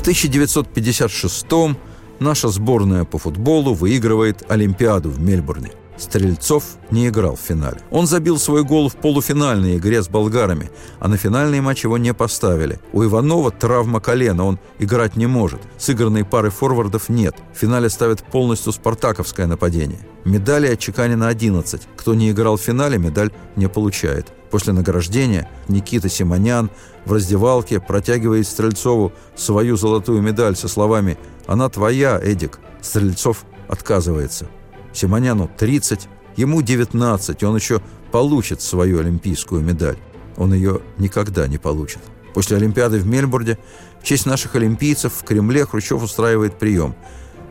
в 0.02 0.04
1956-м 0.04 1.76
наша 2.18 2.48
сборная 2.48 3.04
по 3.04 3.18
футболу 3.18 3.72
выигрывает 3.72 4.42
Олимпиаду 4.48 5.10
в 5.10 5.20
Мельбурне. 5.20 5.70
Стрельцов 6.02 6.64
не 6.90 7.08
играл 7.08 7.36
в 7.36 7.40
финале. 7.40 7.80
Он 7.90 8.06
забил 8.06 8.38
свой 8.38 8.64
гол 8.64 8.88
в 8.88 8.96
полуфинальной 8.96 9.76
игре 9.76 10.02
с 10.02 10.08
болгарами, 10.08 10.70
а 10.98 11.06
на 11.06 11.16
финальный 11.16 11.60
матч 11.60 11.84
его 11.84 11.96
не 11.96 12.12
поставили. 12.12 12.80
У 12.92 13.04
Иванова 13.04 13.52
травма 13.52 14.00
колена, 14.00 14.44
он 14.44 14.58
играть 14.80 15.14
не 15.14 15.26
может. 15.26 15.60
Сыгранной 15.78 16.24
пары 16.24 16.50
форвардов 16.50 17.08
нет. 17.08 17.36
В 17.54 17.58
финале 17.58 17.88
ставят 17.88 18.22
полностью 18.24 18.72
спартаковское 18.72 19.46
нападение. 19.46 20.00
Медали 20.24 20.66
отчеканено 20.66 21.28
11. 21.28 21.82
Кто 21.96 22.14
не 22.14 22.32
играл 22.32 22.56
в 22.56 22.62
финале, 22.62 22.98
медаль 22.98 23.30
не 23.54 23.68
получает. 23.68 24.32
После 24.50 24.72
награждения 24.72 25.48
Никита 25.68 26.08
Симонян 26.08 26.68
в 27.04 27.12
раздевалке 27.12 27.80
протягивает 27.80 28.46
Стрельцову 28.46 29.12
свою 29.36 29.76
золотую 29.76 30.20
медаль 30.20 30.56
со 30.56 30.66
словами 30.68 31.16
«Она 31.46 31.68
твоя, 31.68 32.18
Эдик». 32.20 32.58
Стрельцов 32.80 33.44
отказывается. 33.68 34.48
Симоняну 34.92 35.50
30, 35.58 36.08
ему 36.36 36.62
19, 36.62 37.42
он 37.42 37.56
еще 37.56 37.80
получит 38.10 38.60
свою 38.60 39.00
олимпийскую 39.00 39.62
медаль. 39.62 39.98
Он 40.36 40.52
ее 40.52 40.80
никогда 40.98 41.46
не 41.46 41.58
получит. 41.58 42.00
После 42.34 42.56
Олимпиады 42.56 42.98
в 42.98 43.06
Мельбурне 43.06 43.58
в 44.00 44.04
честь 44.04 44.26
наших 44.26 44.56
олимпийцев 44.56 45.12
в 45.12 45.24
Кремле 45.24 45.66
Хрущев 45.66 46.02
устраивает 46.02 46.58
прием. 46.58 46.94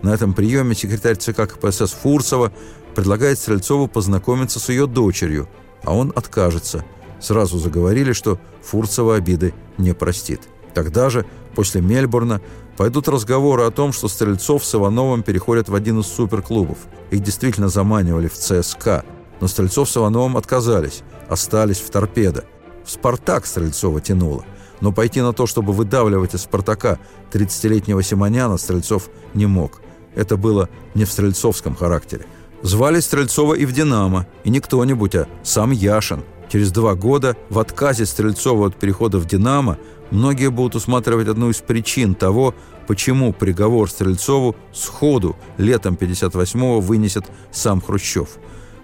На 0.01 0.13
этом 0.13 0.33
приеме 0.33 0.73
секретарь 0.73 1.15
ЦК 1.15 1.47
КПСС 1.47 1.91
Фурцева 1.91 2.51
предлагает 2.95 3.37
Стрельцову 3.37 3.87
познакомиться 3.87 4.59
с 4.59 4.69
ее 4.69 4.87
дочерью, 4.87 5.47
а 5.83 5.95
он 5.95 6.11
откажется. 6.15 6.83
Сразу 7.19 7.59
заговорили, 7.59 8.13
что 8.13 8.39
Фурцева 8.63 9.15
обиды 9.15 9.53
не 9.77 9.93
простит. 9.93 10.41
Тогда 10.73 11.09
же, 11.09 11.25
после 11.55 11.81
Мельбурна, 11.81 12.41
пойдут 12.81 13.07
разговоры 13.07 13.61
о 13.65 13.69
том, 13.69 13.93
что 13.93 14.07
Стрельцов 14.07 14.65
с 14.65 14.73
Ивановым 14.73 15.21
переходят 15.21 15.69
в 15.69 15.75
один 15.75 15.99
из 15.99 16.07
суперклубов. 16.07 16.79
Их 17.11 17.19
действительно 17.19 17.69
заманивали 17.69 18.27
в 18.27 18.33
ЦСКА. 18.33 19.05
Но 19.39 19.47
Стрельцов 19.47 19.87
с 19.87 19.97
Ивановым 19.97 20.35
отказались, 20.35 21.03
остались 21.29 21.79
в 21.79 21.91
торпедо. 21.91 22.43
В 22.83 22.89
«Спартак» 22.89 23.45
Стрельцова 23.45 24.01
тянуло. 24.01 24.45
Но 24.79 24.91
пойти 24.91 25.21
на 25.21 25.31
то, 25.31 25.45
чтобы 25.45 25.73
выдавливать 25.73 26.33
из 26.33 26.41
«Спартака» 26.41 26.97
30-летнего 27.31 28.01
Симоняна, 28.01 28.57
Стрельцов 28.57 29.11
не 29.35 29.45
мог. 29.45 29.79
Это 30.15 30.35
было 30.35 30.67
не 30.95 31.05
в 31.05 31.11
стрельцовском 31.11 31.75
характере. 31.75 32.25
Звали 32.63 32.99
Стрельцова 32.99 33.53
и 33.53 33.67
в 33.67 33.73
«Динамо», 33.73 34.25
и 34.43 34.49
не 34.49 34.59
кто-нибудь, 34.59 35.13
а 35.13 35.27
сам 35.43 35.69
Яшин. 35.69 36.23
Через 36.51 36.71
два 36.71 36.95
года 36.95 37.37
в 37.49 37.59
отказе 37.59 38.05
Стрельцова 38.05 38.67
от 38.67 38.75
перехода 38.75 39.19
в 39.19 39.25
«Динамо» 39.25 39.77
многие 40.09 40.49
будут 40.49 40.75
усматривать 40.75 41.29
одну 41.29 41.49
из 41.49 41.61
причин 41.61 42.13
того, 42.13 42.53
почему 42.87 43.31
приговор 43.31 43.89
Стрельцову 43.89 44.57
сходу 44.73 45.37
летом 45.57 45.93
58-го 45.93 46.81
вынесет 46.81 47.23
сам 47.51 47.79
Хрущев. 47.79 48.31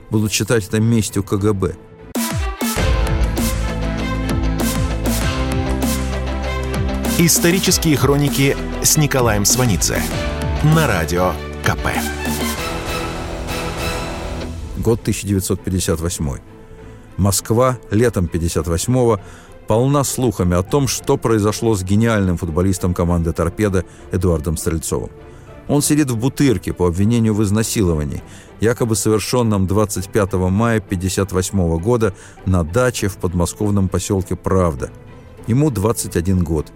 Будут 0.09 0.31
считать 0.31 0.65
это 0.65 0.79
местью 0.79 1.23
КГБ. 1.23 1.75
Исторические 7.19 7.97
хроники 7.97 8.55
с 8.81 8.95
Николаем 8.95 9.43
Сванидзе 9.43 10.01
на 10.63 10.87
радио 10.87 11.33
КП. 11.65 11.89
Год 14.77 15.01
1958. 15.01 16.56
Москва 17.17 17.79
летом 17.91 18.29
58-го 18.31 19.19
полна 19.67 20.03
слухами 20.03 20.55
о 20.55 20.63
том, 20.63 20.87
что 20.87 21.17
произошло 21.17 21.75
с 21.75 21.83
гениальным 21.83 22.37
футболистом 22.37 22.93
команды 22.93 23.33
«Торпедо» 23.33 23.85
Эдуардом 24.11 24.55
Стрельцовым. 24.55 25.09
Он 25.67 25.81
сидит 25.81 26.09
в 26.09 26.17
бутырке 26.17 26.71
по 26.73 26.87
обвинению 26.87 27.33
в 27.33 27.43
изнасиловании, 27.43 28.23
якобы 28.61 28.95
совершенном 28.95 29.67
25 29.67 30.33
мая 30.33 30.77
1958 30.77 31.77
года 31.79 32.13
на 32.45 32.63
даче 32.63 33.09
в 33.09 33.17
подмосковном 33.17 33.89
поселке 33.89 34.35
Правда. 34.35 34.89
Ему 35.47 35.69
21 35.69 36.43
год. 36.43 36.71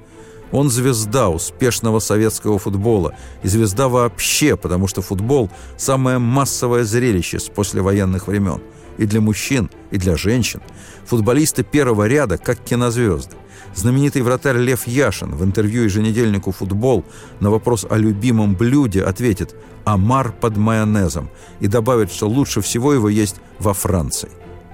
Он 0.52 0.70
звезда 0.70 1.30
успешного 1.30 2.00
советского 2.00 2.60
футбола. 2.60 3.16
И 3.44 3.48
звезда 3.48 3.88
вообще, 3.88 4.58
потому 4.58 4.88
что 4.88 5.02
футбол– 5.02 5.50
самое 5.78 6.18
массовое 6.18 6.84
зрелище 6.84 7.40
с 7.40 7.48
послевоенных 7.48 8.28
времен. 8.28 8.62
И 9.02 9.06
для 9.06 9.20
мужчин, 9.20 9.70
и 9.90 9.98
для 9.98 10.16
женщин. 10.16 10.62
Футболисты 11.06 11.64
первого 11.64 12.08
ряда, 12.08 12.38
как 12.38 12.60
кинозвезды. 12.60 13.36
Знаменитый 13.74 14.22
вратарь 14.22 14.58
Лев 14.58 14.88
Яшин 14.88 15.36
в 15.36 15.44
интервью 15.44 15.84
еженедельнику 15.84 16.52
«Футбол» 16.52 17.04
на 17.40 17.50
вопрос 17.50 17.86
о 17.90 17.98
любимом 17.98 18.56
блюде 18.56 19.04
ответит 19.04 19.56
«Амар 19.86 20.32
под 20.32 20.58
майонезом» 20.58 21.30
и 21.60 21.68
добавит, 21.68 22.12
что 22.12 22.30
лучше 22.30 22.62
всего 22.62 22.94
его 22.94 23.10
есть 23.10 23.38
во 23.60 23.74
Франции. 23.74 24.30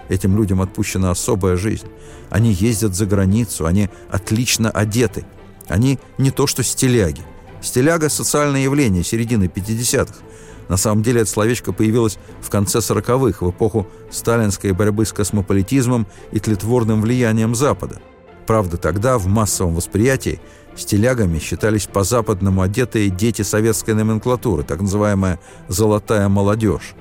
Этим 0.09 0.35
людям 0.35 0.61
отпущена 0.61 1.11
особая 1.11 1.55
жизнь. 1.55 1.87
Они 2.29 2.51
ездят 2.51 2.95
за 2.95 3.05
границу, 3.05 3.65
они 3.65 3.89
отлично 4.09 4.69
одеты– 4.69 5.25
они 5.67 5.99
не 6.17 6.31
то 6.31 6.47
что 6.47 6.63
стиляги. 6.63 7.21
Стиляга– 7.61 8.09
социальное 8.09 8.61
явление 8.61 9.03
середины 9.03 9.45
50-х. 9.45 10.13
На 10.69 10.77
самом 10.77 11.03
деле 11.03 11.21
это 11.21 11.29
словечко 11.29 11.71
появилось 11.71 12.17
в 12.41 12.49
конце 12.49 12.79
40-х, 12.79 13.45
в 13.45 13.51
эпоху 13.51 13.87
сталинской 14.11 14.71
борьбы 14.71 15.05
с 15.05 15.13
космополитизмом 15.13 16.07
и 16.31 16.39
тлетворным 16.39 17.01
влиянием 17.01 17.55
Запада. 17.55 17.99
Правда, 18.45 18.77
тогда 18.77 19.17
в 19.17 19.27
массовом 19.27 19.75
восприятии 19.75 20.39
стилягами 20.75 21.39
считались 21.39 21.87
по-западному 21.87 22.61
одетые 22.61 23.09
дети 23.09 23.41
советской 23.41 23.93
номенклатуры, 23.93 24.63
так 24.63 24.81
называемая 24.81 25.39
«золотая 25.67 26.29
молодежь». 26.29 26.95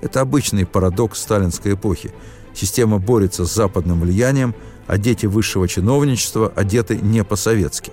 Это 0.00 0.20
обычный 0.20 0.66
парадокс 0.66 1.20
сталинской 1.20 1.74
эпохи. 1.74 2.12
Система 2.54 2.98
борется 2.98 3.46
с 3.46 3.54
западным 3.54 4.00
влиянием, 4.00 4.54
а 4.86 4.98
дети 4.98 5.26
высшего 5.26 5.68
чиновничества 5.68 6.52
одеты 6.54 6.98
не 6.98 7.24
по-советски. 7.24 7.92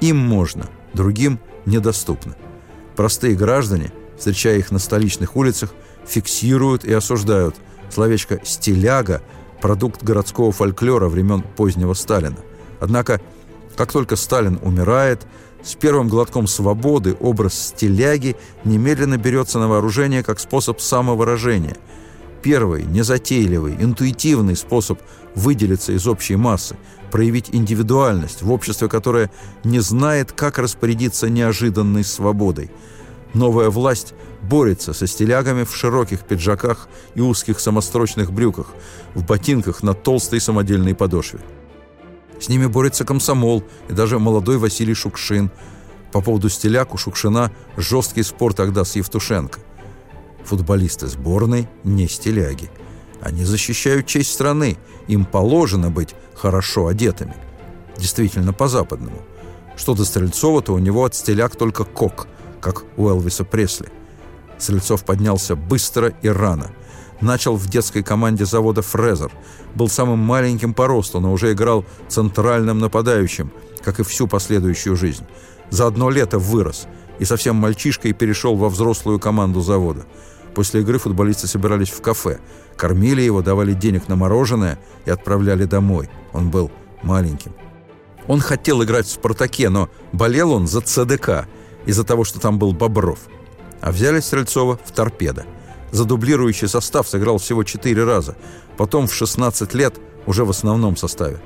Им 0.00 0.16
можно, 0.16 0.66
другим 0.94 1.38
недоступно. 1.66 2.34
Простые 2.96 3.36
граждане, 3.36 3.92
встречая 4.18 4.58
их 4.58 4.70
на 4.70 4.78
столичных 4.78 5.36
улицах, 5.36 5.70
фиксируют 6.06 6.84
и 6.84 6.92
осуждают. 6.92 7.56
Словечко 7.90 8.40
«стиляга»– 8.44 9.22
продукт 9.62 10.02
городского 10.02 10.52
фольклора 10.52 11.08
времен 11.08 11.42
позднего 11.42 11.94
Сталина. 11.94 12.36
Однако, 12.80 13.20
как 13.76 13.92
только 13.92 14.16
Сталин 14.16 14.58
умирает, 14.62 15.26
с 15.62 15.74
первым 15.74 16.08
глотком 16.08 16.46
свободы 16.46 17.16
образ 17.18 17.54
стиляги 17.54 18.36
немедленно 18.64 19.16
берется 19.16 19.58
на 19.58 19.68
вооружение 19.68 20.22
как 20.22 20.38
способ 20.38 20.80
самовыражения. 20.80 21.76
Первый, 22.42 22.84
незатейливый, 22.84 23.76
интуитивный 23.80 24.54
способ 24.56 25.00
выделиться 25.34 25.92
из 25.92 26.06
общей 26.06 26.36
массы– 26.36 26.76
проявить 27.10 27.48
индивидуальность 27.52 28.42
в 28.42 28.52
обществе, 28.52 28.88
которое 28.88 29.30
не 29.64 29.80
знает, 29.80 30.32
как 30.32 30.58
распорядиться 30.58 31.28
неожиданной 31.28 32.04
свободой. 32.04 32.70
Новая 33.34 33.70
власть 33.70 34.14
борется 34.42 34.92
со 34.92 35.06
стилягами 35.06 35.64
в 35.64 35.74
широких 35.74 36.20
пиджаках 36.20 36.88
и 37.14 37.20
узких 37.20 37.60
самострочных 37.60 38.32
брюках, 38.32 38.68
в 39.14 39.24
ботинках 39.24 39.82
на 39.82 39.94
толстой 39.94 40.40
самодельной 40.40 40.94
подошве. 40.94 41.40
С 42.40 42.48
ними 42.48 42.66
борется 42.66 43.04
комсомол 43.04 43.64
и 43.88 43.92
даже 43.92 44.18
молодой 44.18 44.58
Василий 44.58 44.94
Шукшин. 44.94 45.50
По 46.12 46.20
поводу 46.20 46.48
стиляк 46.48 46.94
у 46.94 46.96
Шукшина 46.96 47.52
жесткий 47.76 48.22
спор 48.22 48.54
тогда 48.54 48.84
с 48.84 48.96
Евтушенко. 48.96 49.60
Футболисты 50.44 51.08
сборной 51.08 51.68
не 51.84 52.08
стиляги. 52.08 52.70
Они 53.20 53.44
защищают 53.44 54.06
честь 54.06 54.32
страны. 54.32 54.78
Им 55.08 55.24
положено 55.24 55.90
быть 55.90 56.14
хорошо 56.34 56.86
одетыми. 56.86 57.36
Действительно, 57.98 58.52
по-западному. 58.52 59.18
Что 59.76 59.94
до 59.94 60.04
Стрельцова, 60.04 60.62
то 60.62 60.74
у 60.74 60.78
него 60.78 61.04
от 61.04 61.14
стиляк 61.14 61.56
только 61.56 61.84
кок, 61.84 62.28
как 62.72 62.84
у 62.96 63.08
Элвиса 63.08 63.44
Пресли. 63.44 63.88
Стрельцов 64.58 65.04
поднялся 65.04 65.56
быстро 65.56 66.12
и 66.22 66.28
рано. 66.28 66.70
Начал 67.20 67.56
в 67.56 67.68
детской 67.68 68.02
команде 68.02 68.44
завода 68.44 68.82
«Фрезер». 68.82 69.32
Был 69.74 69.88
самым 69.88 70.18
маленьким 70.18 70.74
по 70.74 70.86
росту, 70.86 71.20
но 71.20 71.32
уже 71.32 71.52
играл 71.52 71.84
центральным 72.08 72.78
нападающим, 72.78 73.50
как 73.82 74.00
и 74.00 74.04
всю 74.04 74.26
последующую 74.26 74.96
жизнь. 74.96 75.24
За 75.70 75.86
одно 75.86 76.10
лето 76.10 76.38
вырос 76.38 76.86
и 77.18 77.24
совсем 77.24 77.56
мальчишкой 77.56 78.12
перешел 78.12 78.56
во 78.56 78.68
взрослую 78.68 79.18
команду 79.18 79.60
завода. 79.60 80.06
После 80.54 80.80
игры 80.80 80.98
футболисты 80.98 81.46
собирались 81.46 81.90
в 81.90 82.00
кафе– 82.00 82.38
Кормили 82.78 83.20
его, 83.20 83.42
давали 83.42 83.72
денег 83.72 84.06
на 84.06 84.14
мороженое 84.14 84.78
и 85.04 85.10
отправляли 85.10 85.64
домой. 85.64 86.08
Он 86.32 86.48
был 86.48 86.70
маленьким. 87.02 87.52
Он 88.28 88.38
хотел 88.40 88.84
играть 88.84 89.06
в 89.06 89.10
«Спартаке», 89.10 89.68
но 89.68 89.90
болел 90.12 90.52
он 90.52 90.68
за 90.68 90.80
ЦДК, 90.80 91.48
из-за 91.88 92.04
того, 92.04 92.22
что 92.22 92.38
там 92.38 92.58
был 92.60 92.72
Бобров. 92.72 93.18
А 93.80 93.90
взяли 93.90 94.20
Стрельцова 94.20 94.78
в 94.84 94.92
«Торпедо». 94.92 95.44
За 95.90 96.04
дублирующий 96.04 96.68
состав 96.68 97.08
сыграл 97.08 97.38
всего 97.38 97.64
четыре 97.64 98.04
раза. 98.04 98.36
Потом 98.76 99.08
в 99.08 99.14
16 99.14 99.74
лет 99.74 99.96
уже 100.26 100.44
в 100.44 100.50
основном 100.50 100.96
составе. 100.96 101.40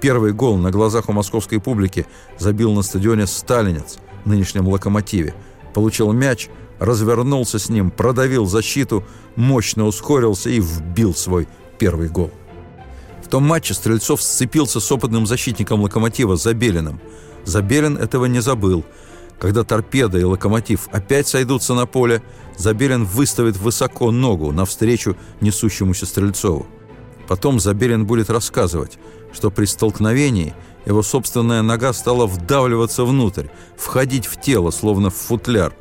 Первый 0.00 0.32
гол 0.32 0.58
на 0.58 0.70
глазах 0.70 1.08
у 1.08 1.12
московской 1.12 1.60
публики 1.60 2.06
забил 2.38 2.72
на 2.74 2.82
стадионе 2.82 3.26
«Сталинец», 3.26 3.98
нынешнем 4.26 4.68
«Локомотиве». 4.68 5.34
Получил 5.72 6.12
мяч– 6.12 6.50
развернулся 6.78 7.58
с 7.58 7.68
ним, 7.68 7.90
продавил 7.90 8.46
защиту, 8.46 9.04
мощно 9.36 9.86
ускорился 9.86 10.50
и 10.50 10.60
вбил 10.60 11.14
свой 11.14 11.48
первый 11.78 12.08
гол. 12.08 12.30
В 13.24 13.28
том 13.28 13.44
матче 13.44 13.74
Стрельцов 13.74 14.22
сцепился 14.22 14.80
с 14.80 14.90
опытным 14.90 15.26
защитником 15.26 15.82
«Локомотива» 15.82 16.36
Забелиным. 16.36 17.00
Забелин 17.44 17.96
этого 17.96 18.26
не 18.26 18.40
забыл. 18.40 18.84
Когда 19.40 19.62
«Торпеда» 19.62 20.18
и 20.18 20.24
«Локомотив» 20.24 20.88
опять 20.90 21.28
сойдутся 21.28 21.74
на 21.74 21.86
поле, 21.86 22.22
Забелин 22.56 23.04
выставит 23.04 23.56
высоко 23.56 24.10
ногу 24.10 24.50
навстречу 24.50 25.16
несущемуся 25.40 26.06
Стрельцову. 26.06 26.66
Потом 27.28 27.60
Забелин 27.60 28.04
будет 28.04 28.30
рассказывать, 28.30 28.98
что 29.32 29.50
при 29.50 29.66
столкновении 29.66 30.54
его 30.86 31.02
собственная 31.02 31.62
нога 31.62 31.92
стала 31.92 32.26
вдавливаться 32.26 33.04
внутрь, 33.04 33.46
входить 33.76 34.26
в 34.26 34.40
тело, 34.40 34.70
словно 34.70 35.10
в 35.10 35.14
футляр. 35.14 35.72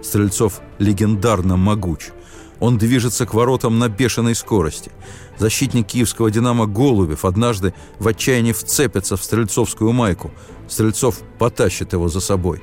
Стрельцов 0.00 0.60
легендарно 0.78 1.56
могуч. 1.56 2.10
Он 2.60 2.78
движется 2.78 3.26
к 3.26 3.34
воротам 3.34 3.78
на 3.80 3.88
бешеной 3.88 4.36
скорости. 4.36 4.92
Защитник 5.36 5.88
киевского 5.88 6.30
«Динамо» 6.30 6.66
Голубев 6.66 7.24
однажды 7.24 7.74
в 7.98 8.06
отчаянии 8.06 8.52
вцепится 8.52 9.16
в 9.16 9.24
стрельцовскую 9.24 9.92
майку. 9.92 10.30
Стрельцов 10.68 11.18
потащит 11.38 11.92
его 11.92 12.08
за 12.08 12.20
собой. 12.20 12.62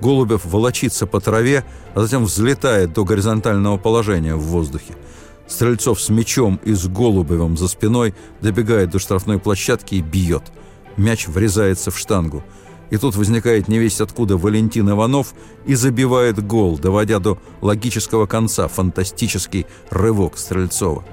Голубев 0.00 0.44
волочится 0.44 1.06
по 1.06 1.20
траве, 1.20 1.64
а 1.94 2.00
затем 2.00 2.24
взлетает 2.24 2.92
до 2.92 3.04
горизонтального 3.04 3.76
положения 3.76 4.34
в 4.34 4.42
воздухе. 4.42 4.94
Стрельцов 5.46 6.00
с 6.00 6.08
мечом 6.08 6.60
и 6.64 6.72
с 6.72 6.86
Голубевым 6.86 7.56
за 7.56 7.68
спиной 7.68 8.14
добегает 8.40 8.90
до 8.90 8.98
штрафной 8.98 9.38
площадки 9.38 9.96
и 9.96 10.00
бьет. 10.00 10.44
Мяч 10.96 11.26
врезается 11.26 11.90
в 11.90 11.98
штангу. 11.98 12.42
И 12.90 12.96
тут 12.96 13.14
возникает 13.14 13.68
невесть 13.68 14.00
откуда 14.00 14.36
Валентин 14.36 14.90
Иванов 14.90 15.34
и 15.64 15.74
забивает 15.74 16.44
гол, 16.44 16.78
доводя 16.78 17.18
до 17.20 17.38
логического 17.60 18.26
конца 18.26 18.68
фантастический 18.68 19.66
рывок 19.90 20.38
Стрельцова. 20.38 21.04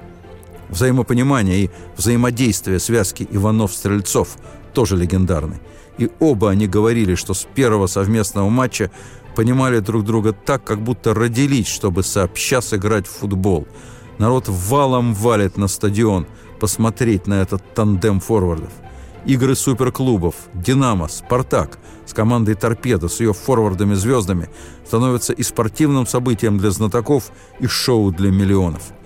Взаимопонимание 0.68 1.64
и 1.64 1.70
взаимодействие 1.96 2.78
связки 2.78 3.26
Иванов-Стрельцов 3.30 4.36
тоже 4.74 4.96
легендарны. 4.96 5.60
И 5.98 6.10
оба 6.20 6.50
они 6.50 6.66
говорили, 6.66 7.14
что 7.14 7.34
с 7.34 7.44
первого 7.44 7.86
совместного 7.86 8.48
матча 8.48 8.90
понимали 9.34 9.80
друг 9.80 10.04
друга 10.04 10.32
так, 10.32 10.64
как 10.64 10.80
будто 10.80 11.12
родились, 11.12 11.66
чтобы 11.68 12.02
сообща 12.02 12.60
сыграть 12.60 13.06
в 13.06 13.10
футбол. 13.10 13.66
Народ 14.18 14.48
валом 14.48 15.14
валит 15.14 15.56
на 15.56 15.68
стадион 15.68 16.26
посмотреть 16.60 17.26
на 17.26 17.42
этот 17.42 17.62
тандем 17.74 18.20
форвардов. 18.20 18.70
Игры 19.24 19.54
суперклубов, 19.54 20.34
«Динамо», 20.54 21.08
«Спартак» 21.08 21.78
с 22.06 22.14
командой 22.14 22.54
«Торпедо», 22.54 23.08
с 23.08 23.20
ее 23.20 23.34
форвардами-звездами 23.34 24.48
становятся 24.86 25.32
и 25.32 25.42
спортивным 25.42 26.06
событием 26.06 26.58
для 26.58 26.70
знатоков, 26.70 27.30
и 27.60 27.66
шоу 27.66 28.10
для 28.10 28.30
миллионов– 28.30 28.82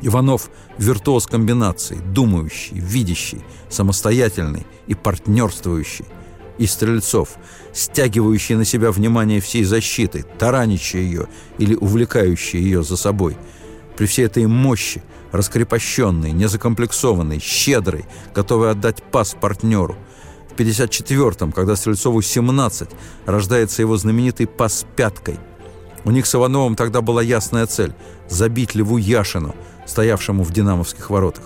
Иванов– 0.00 0.50
виртуоз 0.78 1.26
комбинаций, 1.26 1.98
думающий, 1.98 2.78
видящий, 2.78 3.42
самостоятельный 3.68 4.66
и 4.86 4.94
партнерствующий. 4.94 6.06
И 6.58 6.66
Стрельцов, 6.66 7.30
стягивающий 7.72 8.54
на 8.54 8.64
себя 8.64 8.92
внимание 8.92 9.40
всей 9.40 9.64
защиты, 9.64 10.24
тараничий 10.38 11.00
ее 11.00 11.26
или 11.58 11.74
увлекающий 11.74 12.60
ее 12.60 12.82
за 12.84 12.96
собой. 12.96 13.36
При 13.96 14.06
всей 14.06 14.26
этой 14.26 14.46
мощи, 14.46 15.02
раскрепощенный, 15.32 16.32
незакомплексованный, 16.32 17.40
щедрый, 17.40 18.04
готовый 18.34 18.70
отдать 18.70 19.02
пас 19.02 19.36
партнеру. 19.40 19.96
В 20.50 20.54
54-м, 20.56 21.50
когда 21.50 21.74
Стрельцову 21.74 22.22
17, 22.22 22.88
рождается 23.26 23.82
его 23.82 23.96
знаменитый 23.96 24.46
пас 24.46 24.86
пяткой. 24.94 25.38
У 26.04 26.12
них 26.12 26.26
с 26.26 26.34
Ивановым 26.34 26.76
тогда 26.76 27.00
была 27.00 27.22
ясная 27.22 27.66
цель– 27.66 27.94
забить 28.28 28.76
Леву 28.76 28.96
Яшину– 28.96 29.56
стоявшему 29.86 30.42
в 30.42 30.52
динамовских 30.52 31.10
воротах. 31.10 31.44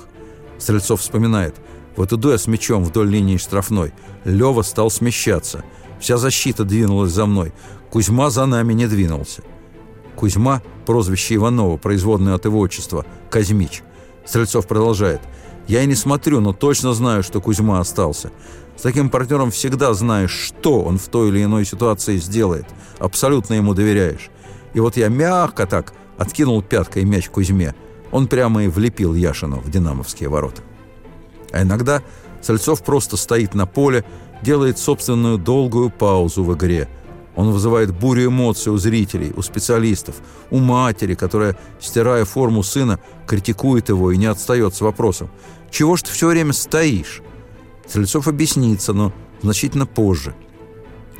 Стрельцов 0.58 1.00
вспоминает. 1.00 1.54
Вот 1.96 2.12
иду 2.12 2.30
я 2.30 2.38
с 2.38 2.46
мячом 2.46 2.84
вдоль 2.84 3.08
линии 3.08 3.36
штрафной. 3.36 3.92
Лева 4.24 4.62
стал 4.62 4.90
смещаться. 4.90 5.64
Вся 6.00 6.16
защита 6.16 6.64
двинулась 6.64 7.12
за 7.12 7.26
мной. 7.26 7.52
Кузьма 7.90 8.30
за 8.30 8.46
нами 8.46 8.72
не 8.72 8.86
двинулся. 8.86 9.42
Кузьма– 10.14 10.62
прозвище 10.86 11.36
Иванова, 11.36 11.76
производное 11.76 12.34
от 12.34 12.44
его 12.44 12.58
отчества– 12.60 13.04
Казьмич. 13.30 13.82
Стрельцов 14.24 14.66
продолжает. 14.66 15.20
«Я 15.66 15.82
и 15.82 15.86
не 15.86 15.94
смотрю, 15.94 16.40
но 16.40 16.52
точно 16.52 16.92
знаю, 16.94 17.22
что 17.22 17.40
Кузьма 17.40 17.80
остался. 17.80 18.30
С 18.76 18.82
таким 18.82 19.10
партнером 19.10 19.50
всегда 19.50 19.92
знаешь, 19.92 20.30
что 20.30 20.82
он 20.82 20.98
в 20.98 21.08
той 21.08 21.28
или 21.28 21.44
иной 21.44 21.64
ситуации 21.64 22.16
сделает. 22.16 22.66
Абсолютно 22.98 23.54
ему 23.54 23.74
доверяешь. 23.74 24.30
И 24.72 24.80
вот 24.80 24.96
я 24.96 25.08
мягко 25.08 25.66
так 25.66 25.92
откинул 26.16 26.62
пяткой 26.62 27.04
мяч 27.04 27.28
Кузьме– 27.28 27.74
он 28.12 28.26
прямо 28.26 28.64
и 28.64 28.68
влепил 28.68 29.14
Яшину 29.14 29.56
в 29.60 29.70
динамовские 29.70 30.28
ворота. 30.28 30.62
А 31.52 31.62
иногда 31.62 32.02
Сальцов 32.40 32.82
просто 32.82 33.16
стоит 33.16 33.54
на 33.54 33.66
поле, 33.66 34.04
делает 34.42 34.78
собственную 34.78 35.38
долгую 35.38 35.90
паузу 35.90 36.44
в 36.44 36.54
игре. 36.54 36.88
Он 37.36 37.52
вызывает 37.52 37.96
бурю 37.96 38.26
эмоций 38.26 38.72
у 38.72 38.78
зрителей, 38.78 39.32
у 39.36 39.42
специалистов, 39.42 40.16
у 40.50 40.58
матери, 40.58 41.14
которая, 41.14 41.56
стирая 41.80 42.24
форму 42.24 42.62
сына, 42.62 42.98
критикует 43.26 43.88
его 43.88 44.10
и 44.10 44.16
не 44.16 44.26
отстает 44.26 44.74
с 44.74 44.80
вопросом 44.80 45.30
«Чего 45.70 45.96
ж 45.96 46.02
ты 46.02 46.12
все 46.12 46.28
время 46.28 46.52
стоишь?» 46.52 47.22
Сальцов 47.86 48.26
объяснится, 48.26 48.92
но 48.92 49.12
значительно 49.42 49.86
позже. 49.86 50.34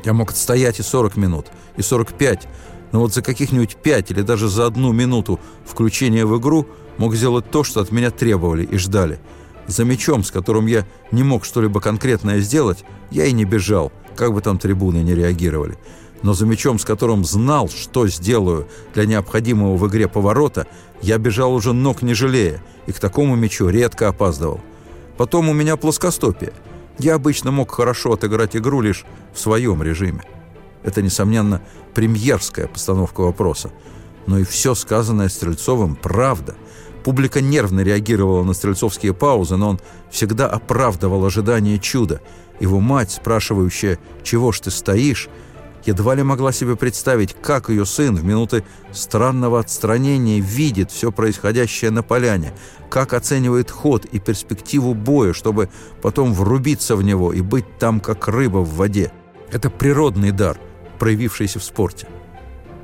Я 0.03 0.13
мог 0.13 0.31
отстоять 0.31 0.79
и 0.79 0.83
40 0.83 1.17
минут, 1.17 1.47
и 1.77 1.81
45, 1.81 2.47
но 2.91 2.99
вот 2.99 3.13
за 3.13 3.21
каких-нибудь 3.21 3.77
пять 3.77 4.11
или 4.11 4.21
даже 4.21 4.47
за 4.47 4.65
одну 4.65 4.91
минуту 4.91 5.39
включения 5.65 6.25
в 6.25 6.37
игру 6.39 6.67
мог 6.97 7.15
сделать 7.15 7.49
то, 7.49 7.63
что 7.63 7.81
от 7.81 7.91
меня 7.91 8.11
требовали 8.11 8.63
и 8.63 8.77
ждали. 8.77 9.19
За 9.67 9.85
мячом, 9.85 10.23
с 10.23 10.31
которым 10.31 10.65
я 10.65 10.85
не 11.11 11.23
мог 11.23 11.45
что-либо 11.45 11.79
конкретное 11.79 12.39
сделать, 12.39 12.83
я 13.11 13.25
и 13.25 13.31
не 13.31 13.45
бежал, 13.45 13.91
как 14.15 14.33
бы 14.33 14.41
там 14.41 14.57
трибуны 14.57 14.97
не 14.97 15.13
реагировали. 15.13 15.77
Но 16.21 16.33
за 16.33 16.45
мячом, 16.45 16.79
с 16.79 16.85
которым 16.85 17.23
знал, 17.23 17.69
что 17.69 18.07
сделаю 18.07 18.67
для 18.93 19.05
необходимого 19.05 19.77
в 19.77 19.87
игре 19.87 20.07
поворота, 20.07 20.67
я 21.01 21.17
бежал 21.17 21.53
уже 21.53 21.71
ног 21.71 22.01
не 22.01 22.13
жалея, 22.13 22.61
и 22.87 22.91
к 22.91 22.99
такому 22.99 23.35
мячу 23.35 23.69
редко 23.69 24.09
опаздывал. 24.09 24.59
Потом 25.17 25.49
у 25.49 25.53
меня 25.53 25.77
плоскостопие. 25.77 26.51
Я 26.97 27.15
обычно 27.15 27.51
мог 27.51 27.71
хорошо 27.71 28.13
отыграть 28.13 28.55
игру 28.55 28.81
лишь 28.81 29.05
в 29.33 29.39
своем 29.39 29.81
режиме. 29.83 30.23
Это, 30.83 31.01
несомненно, 31.01 31.61
премьерская 31.93 32.67
постановка 32.67 33.21
вопроса. 33.21 33.71
Но 34.27 34.39
и 34.39 34.43
все 34.43 34.75
сказанное 34.75 35.29
Стрельцовым– 35.29 35.95
правда. 36.01 36.55
Публика 37.03 37.41
нервно 37.41 37.81
реагировала 37.81 38.43
на 38.43 38.53
стрельцовские 38.53 39.13
паузы, 39.13 39.55
но 39.55 39.69
он 39.69 39.79
всегда 40.11 40.47
оправдывал 40.47 41.25
ожидание 41.25 41.79
чуда. 41.79 42.21
Его 42.59 42.79
мать, 42.79 43.11
спрашивающая 43.11 43.99
«Чего 44.23 44.51
ж 44.51 44.59
ты 44.59 44.71
стоишь?», 44.71 45.29
едва 45.85 46.13
ли 46.13 46.23
могла 46.23 46.51
себе 46.51 46.75
представить, 46.75 47.33
как 47.41 47.69
ее 47.69 47.85
сын 47.85 48.15
в 48.15 48.23
минуты 48.25 48.65
странного 48.91 49.61
отстранения 49.61 50.41
видит 50.41 50.91
все 50.91 51.11
происходящее 51.11 51.89
на 51.89 52.03
поляне, 52.03 52.53
как 52.89 53.13
оценивает 53.13 53.71
ход 53.71 54.03
и 54.05 54.19
перспективу 54.19 54.93
боя, 54.93 55.31
чтобы 55.31 55.69
потом 56.01 56.33
врубиться 56.33 56.97
в 56.97 57.01
него 57.01 57.31
и 57.31 57.39
быть 57.39 57.77
там, 57.79 58.01
как 58.01 58.27
рыба 58.27 58.57
в 58.57 58.75
воде. 58.75 59.11
Это 59.51 59.69
природный 59.69 60.31
дар– 60.31 60.59
проявившийся 60.99 61.59
в 61.59 61.63
спорте. 61.63 62.07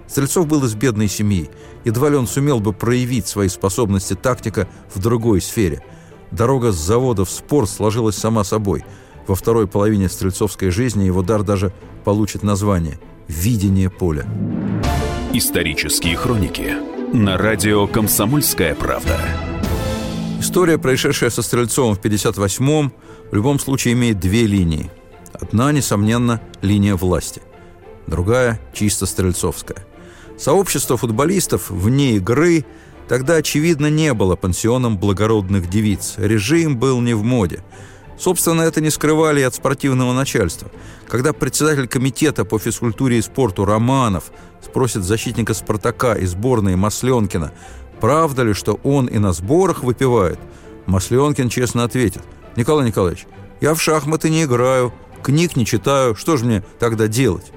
Стрельцов 0.08 0.48
был 0.48 0.64
из 0.64 0.76
бедной 0.76 1.08
семьи. 1.08 1.50
Едва 1.84 2.10
ли 2.10 2.16
он 2.16 2.28
сумел 2.28 2.60
бы 2.60 2.74
проявить 2.74 3.28
свои 3.28 3.50
способности 3.50 4.14
тактика 4.14 4.68
в 4.94 5.00
другой 5.00 5.42
сфере. 5.42 5.84
Дорога 6.32 6.72
с 6.72 6.76
завода 6.76 7.26
в 7.26 7.30
спорт 7.30 7.70
сложилась 7.70 8.16
сама 8.16 8.44
собой. 8.44 8.84
Во 9.28 9.36
второй 9.36 9.68
половине 9.68 10.10
стрельцовской 10.10 10.70
жизни 10.70 11.04
его 11.04 11.22
дар 11.22 11.44
даже 11.44 11.74
получит 12.04 12.44
название 12.44 13.00
«Видение 13.28 13.90
поля». 13.90 14.28
Исторические 15.34 16.16
хроники 16.16 16.74
на 17.14 17.38
радио 17.38 17.88
«Комсомольская 17.88 18.76
правда». 18.76 19.20
История, 20.40 20.78
происшедшая 20.78 21.32
со 21.32 21.42
Стрельцовым 21.42 21.96
в 21.96 22.00
58-м, 22.00 22.94
в 23.32 23.36
любом 23.36 23.60
случае 23.60 23.94
имеет 23.94 24.20
две 24.20 24.46
линии. 24.46 24.92
Одна, 25.34 25.72
несомненно, 25.72 26.40
линия 26.62 26.96
власти– 26.96 27.42
другая 28.08 28.60
чисто 28.74 29.06
стрельцовская. 29.06 29.86
Сообщество 30.38 30.98
футболистов 30.98 31.70
вне 31.70 32.18
игры 32.18 32.66
тогда, 33.08 33.36
очевидно, 33.36 33.90
не 33.90 34.14
было 34.14 34.36
пансионом 34.36 34.98
благородных 34.98 35.70
девиц. 35.70 36.16
Режим 36.18 36.78
был 36.78 37.02
не 37.02 37.14
в 37.14 37.24
моде. 37.24 37.64
Собственно, 38.18 38.62
это 38.62 38.82
не 38.82 38.90
скрывали 38.90 39.42
и 39.42 39.44
от 39.44 39.56
спортивного 39.56 40.14
начальства. 40.14 40.70
Когда 41.08 41.34
председатель 41.34 41.88
комитета 41.88 42.46
по 42.46 42.60
физкультуре 42.60 43.18
и 43.18 43.22
спорту 43.22 43.66
Романов 43.66 44.32
спросит 44.64 45.04
защитника 45.04 45.54
«Спартака» 45.54 46.16
и 46.16 46.26
сборной 46.26 46.76
Масленкина, 46.76 47.52
правда 48.00 48.44
ли, 48.44 48.54
что 48.54 48.80
он 48.84 49.08
и 49.08 49.18
на 49.18 49.34
сборах 49.34 49.84
выпивает, 49.84 50.40
Масленкин 50.86 51.50
честно 51.50 51.84
ответит, 51.84 52.24
«Николай 52.56 52.88
Николаевич, 52.88 53.26
я 53.60 53.74
в 53.74 53.82
шахматы 53.82 54.30
не 54.30 54.44
играю, 54.44 54.94
книг 55.22 55.56
не 55.56 55.66
читаю, 55.66 56.16
что 56.16 56.38
же 56.38 56.46
мне 56.46 56.64
тогда 56.80 57.08
делать?» 57.08 57.52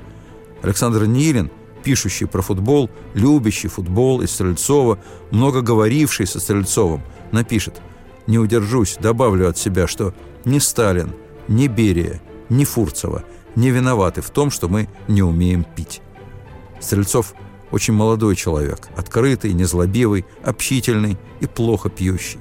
Александр 0.63 1.07
Нилин, 1.07 1.51
пишущий 1.85 2.27
про 2.27 2.43
футбол, 2.43 2.91
любящий 3.15 3.69
футбол 3.69 4.21
и 4.21 4.27
Стрельцова, 4.27 4.99
много 5.31 5.61
говоривший 5.63 6.27
со 6.27 6.41
Стрельцовым, 6.41 7.03
напишет 7.33 7.81
«Не 8.27 8.39
удержусь, 8.39 8.97
добавлю 9.01 9.49
от 9.49 9.57
себя, 9.57 9.87
что 9.87 10.15
ни 10.45 10.59
Сталин, 10.59 11.15
ни 11.47 11.67
Берия, 11.67 12.21
ни 12.49 12.65
Фурцева 12.65 13.25
не 13.55 13.71
виноваты 13.71 14.21
в 14.21 14.31
том, 14.31 14.51
что 14.51 14.69
мы 14.69 14.89
не 15.09 15.23
умеем 15.23 15.65
пить». 15.65 16.01
Стрельцов 16.81 17.35
очень 17.71 17.95
молодой 17.95 18.37
человек, 18.37 18.89
открытый, 18.97 19.53
незлобивый, 19.53 20.25
общительный 20.43 21.19
и 21.41 21.47
плохо 21.47 21.89
пьющий. 21.91 22.41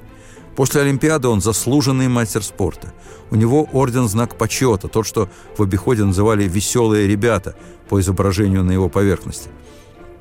После 0.58 0.80
Олимпиады 0.80 1.28
он 1.28 1.40
заслуженный 1.40 2.08
мастер 2.08 2.42
спорта. 2.42 2.92
У 3.30 3.36
него 3.36 3.68
орден 3.72 4.08
«Знак 4.08 4.36
почета», 4.36 4.88
тот, 4.88 5.06
что 5.06 5.28
в 5.56 5.62
обиходе 5.62 6.02
называли 6.02 6.48
«веселые 6.48 7.06
ребята» 7.06 7.54
по 7.88 8.00
изображению 8.00 8.64
на 8.64 8.72
его 8.72 8.88
поверхности. 8.88 9.50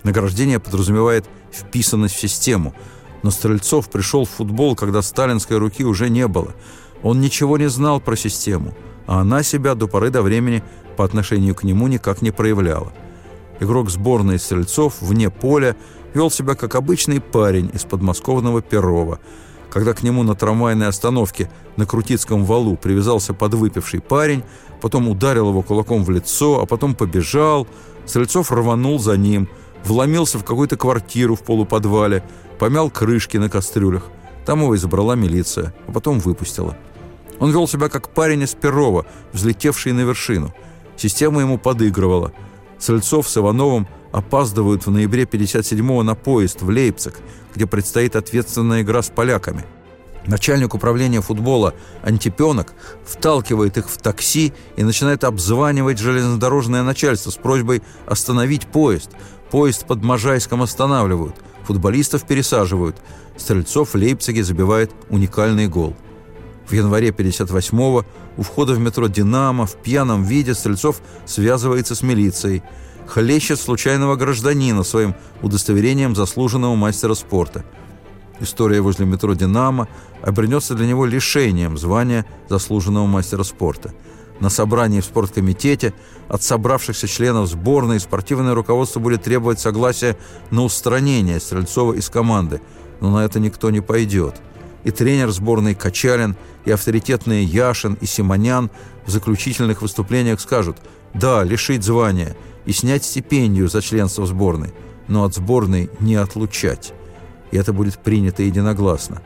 Награждение 0.04 0.60
подразумевает 0.60 1.26
вписанность 1.52 2.14
в 2.14 2.20
систему, 2.20 2.76
но 3.24 3.32
Стрельцов 3.32 3.90
пришел 3.90 4.26
в 4.26 4.30
футбол, 4.30 4.76
когда 4.76 5.02
сталинской 5.02 5.58
руки 5.58 5.84
уже 5.84 6.08
не 6.08 6.28
было. 6.28 6.54
Он 7.02 7.20
ничего 7.20 7.58
не 7.58 7.68
знал 7.68 8.00
про 8.00 8.16
систему, 8.16 8.76
а 9.08 9.22
она 9.22 9.42
себя 9.42 9.74
до 9.74 9.88
поры 9.88 10.12
до 10.12 10.22
времени 10.22 10.64
по 10.98 11.04
отношению 11.04 11.56
к 11.56 11.64
нему 11.64 11.88
никак 11.88 12.22
не 12.22 12.30
проявляла. 12.30 12.94
Игрок 13.60 13.90
сборной 13.90 14.38
Стрельцов 14.38 15.02
вне 15.02 15.32
поля 15.32 15.76
вел 16.14 16.30
себя 16.30 16.54
как 16.54 16.76
обычный 16.76 17.22
парень 17.22 17.72
из 17.74 17.86
подмосковного 17.86 18.62
Перова– 18.62 19.20
когда 19.70 19.94
к 19.94 20.04
нему 20.04 20.24
на 20.24 20.36
трамвайной 20.36 20.88
остановке 20.88 21.50
на 21.76 21.86
Крутицком 21.86 22.46
валу 22.46 22.76
привязался 22.76 23.34
подвыпивший 23.34 24.02
парень, 24.02 24.44
потом 24.82 25.08
ударил 25.10 25.50
его 25.50 25.62
кулаком 25.62 26.04
в 26.04 26.10
лицо, 26.10 26.62
а 26.62 26.66
потом 26.66 26.96
побежал. 26.96 27.68
Стрельцов 28.06 28.52
рванул 28.52 29.00
за 29.00 29.18
ним, 29.18 29.50
вломился 29.84 30.40
в 30.40 30.44
какую-то 30.44 30.78
квартиру 30.78 31.36
в 31.36 31.42
полуподвале, 31.42 32.24
помял 32.60 32.90
крышки 32.90 33.38
на 33.38 33.50
кастрюлях. 33.50 34.04
Там 34.46 34.62
его 34.62 34.76
и 34.76 34.78
милиция, 35.18 35.74
а 35.88 35.92
потом 35.92 36.20
выпустила. 36.20 36.78
Он 37.40 37.52
вел 37.52 37.68
себя 37.68 37.90
как 37.90 38.10
парень 38.10 38.44
из 38.44 38.56
Перова, 38.56 39.06
взлетевший 39.34 39.92
на 39.92 40.02
вершину. 40.02 40.54
Система 40.96 41.42
ему 41.42 41.58
подыгрывала. 41.58 42.32
Стрельцов 42.80 43.28
с 43.28 43.38
Ивановым 43.38 43.88
опаздывают 44.18 44.86
в 44.86 44.92
ноябре 44.92 45.24
57-го 45.24 46.04
на 46.04 46.16
поезд 46.16 46.62
в 46.62 46.70
Лейпциг, 46.70 47.20
где 47.56 47.66
предстоит 47.68 48.16
ответственная 48.16 48.82
игра 48.82 49.02
с 49.02 49.10
поляками. 49.10 49.64
Начальник 50.26 50.74
управления 50.74 51.22
футбола 51.22 51.74
Антипенок 52.04 52.74
вталкивает 53.06 53.78
их 53.78 53.90
в 53.90 53.98
такси 53.98 54.54
и 54.76 54.84
начинает 54.84 55.24
обзванивать 55.24 56.00
железнодорожное 56.00 56.84
начальство 56.84 57.32
с 57.32 57.36
просьбой 57.36 57.82
остановить 58.06 58.68
поезд. 58.68 59.12
Поезд 59.52 59.86
под 59.86 60.04
Можайском 60.04 60.62
останавливают, 60.62 61.36
футболистов 61.64 62.24
пересаживают. 62.24 62.98
Стрельцов 63.38 63.94
в 63.94 63.96
Лейпциге 63.96 64.44
забивает 64.44 64.92
уникальный 65.10 65.68
гол. 65.68 65.96
В 66.68 66.74
январе 66.74 67.10
58-го 67.10 68.04
у 68.36 68.42
входа 68.42 68.74
в 68.74 68.80
метро 68.80 69.08
«Динамо» 69.08 69.66
в 69.66 69.76
пьяном 69.78 70.26
виде 70.26 70.54
Стрельцов 70.54 71.02
связывается 71.26 71.96
с 71.96 72.02
милицией– 72.02 72.64
хлещет 73.08 73.60
случайного 73.60 74.16
гражданина 74.16 74.84
своим 74.84 75.16
удостоверением 75.42 76.16
заслуженного 76.16 76.76
мастера 76.76 77.14
спорта. 77.14 77.64
История 78.40 78.82
возле 78.82 79.06
метро 79.06 79.34
«Динамо» 79.34 79.88
обернется 80.22 80.76
для 80.76 80.86
него 80.86 81.06
лишением 81.06 81.78
звания 81.78 82.26
заслуженного 82.50 83.08
мастера 83.08 83.44
спорта. 83.44 83.94
На 84.40 84.50
собрании 84.50 85.02
в 85.02 85.06
спорткомитете 85.06 85.96
от 86.28 86.44
собравшихся 86.44 87.08
членов 87.08 87.50
сборной 87.50 88.00
спортивное 88.00 88.54
руководство 88.54 89.00
будет 89.00 89.24
требовать 89.24 89.60
согласия 89.60 90.16
на 90.52 90.64
устранение 90.64 91.40
Стрельцова 91.40 91.94
из 91.94 92.10
команды, 92.10 92.62
но 93.02 93.10
на 93.10 93.26
это 93.26 93.40
никто 93.40 93.72
не 93.72 93.82
пойдет. 93.82 94.36
И 94.84 94.92
тренер 94.92 95.32
сборной 95.32 95.74
Качалин, 95.74 96.36
и 96.66 96.72
авторитетные 96.72 97.44
Яшин 97.44 97.98
и 98.00 98.06
Симонян 98.06 98.70
в 99.08 99.10
заключительных 99.10 99.82
выступлениях 99.82 100.40
скажут 100.40 100.78
«Да, 101.16 101.44
лишить 101.44 101.84
звания– 101.84 102.36
и 102.68 102.74
снять 102.74 103.06
стипендию 103.06 103.70
за 103.70 103.82
членство 103.82 104.28
сборной, 104.28 104.74
но 105.08 105.24
от 105.24 105.34
сборной 105.34 105.90
не 106.00 106.16
отлучать. 106.16 106.94
И 107.50 107.58
это 107.58 107.72
будет 107.72 107.98
принято 107.98 108.44
единогласно. 108.44 109.22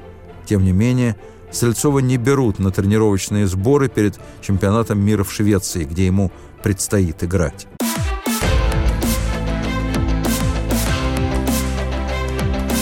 Тем 0.46 0.64
не 0.64 0.72
менее, 0.72 1.18
Стрельцова 1.52 2.00
не 2.00 2.18
берут 2.18 2.60
на 2.60 2.72
тренировочные 2.72 3.48
сборы 3.48 3.90
перед 3.90 4.20
чемпионатом 4.42 5.00
мира 5.00 5.24
в 5.24 5.34
Швеции, 5.34 5.84
где 5.84 6.06
ему 6.06 6.32
предстоит 6.64 7.24
играть. 7.24 7.68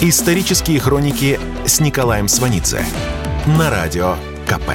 Исторические 0.01 0.79
хроники 0.79 1.39
с 1.65 1.79
Николаем 1.79 2.27
Сванидзе 2.27 2.85
на 3.47 3.69
радио 3.69 4.15
КП. 4.45 4.71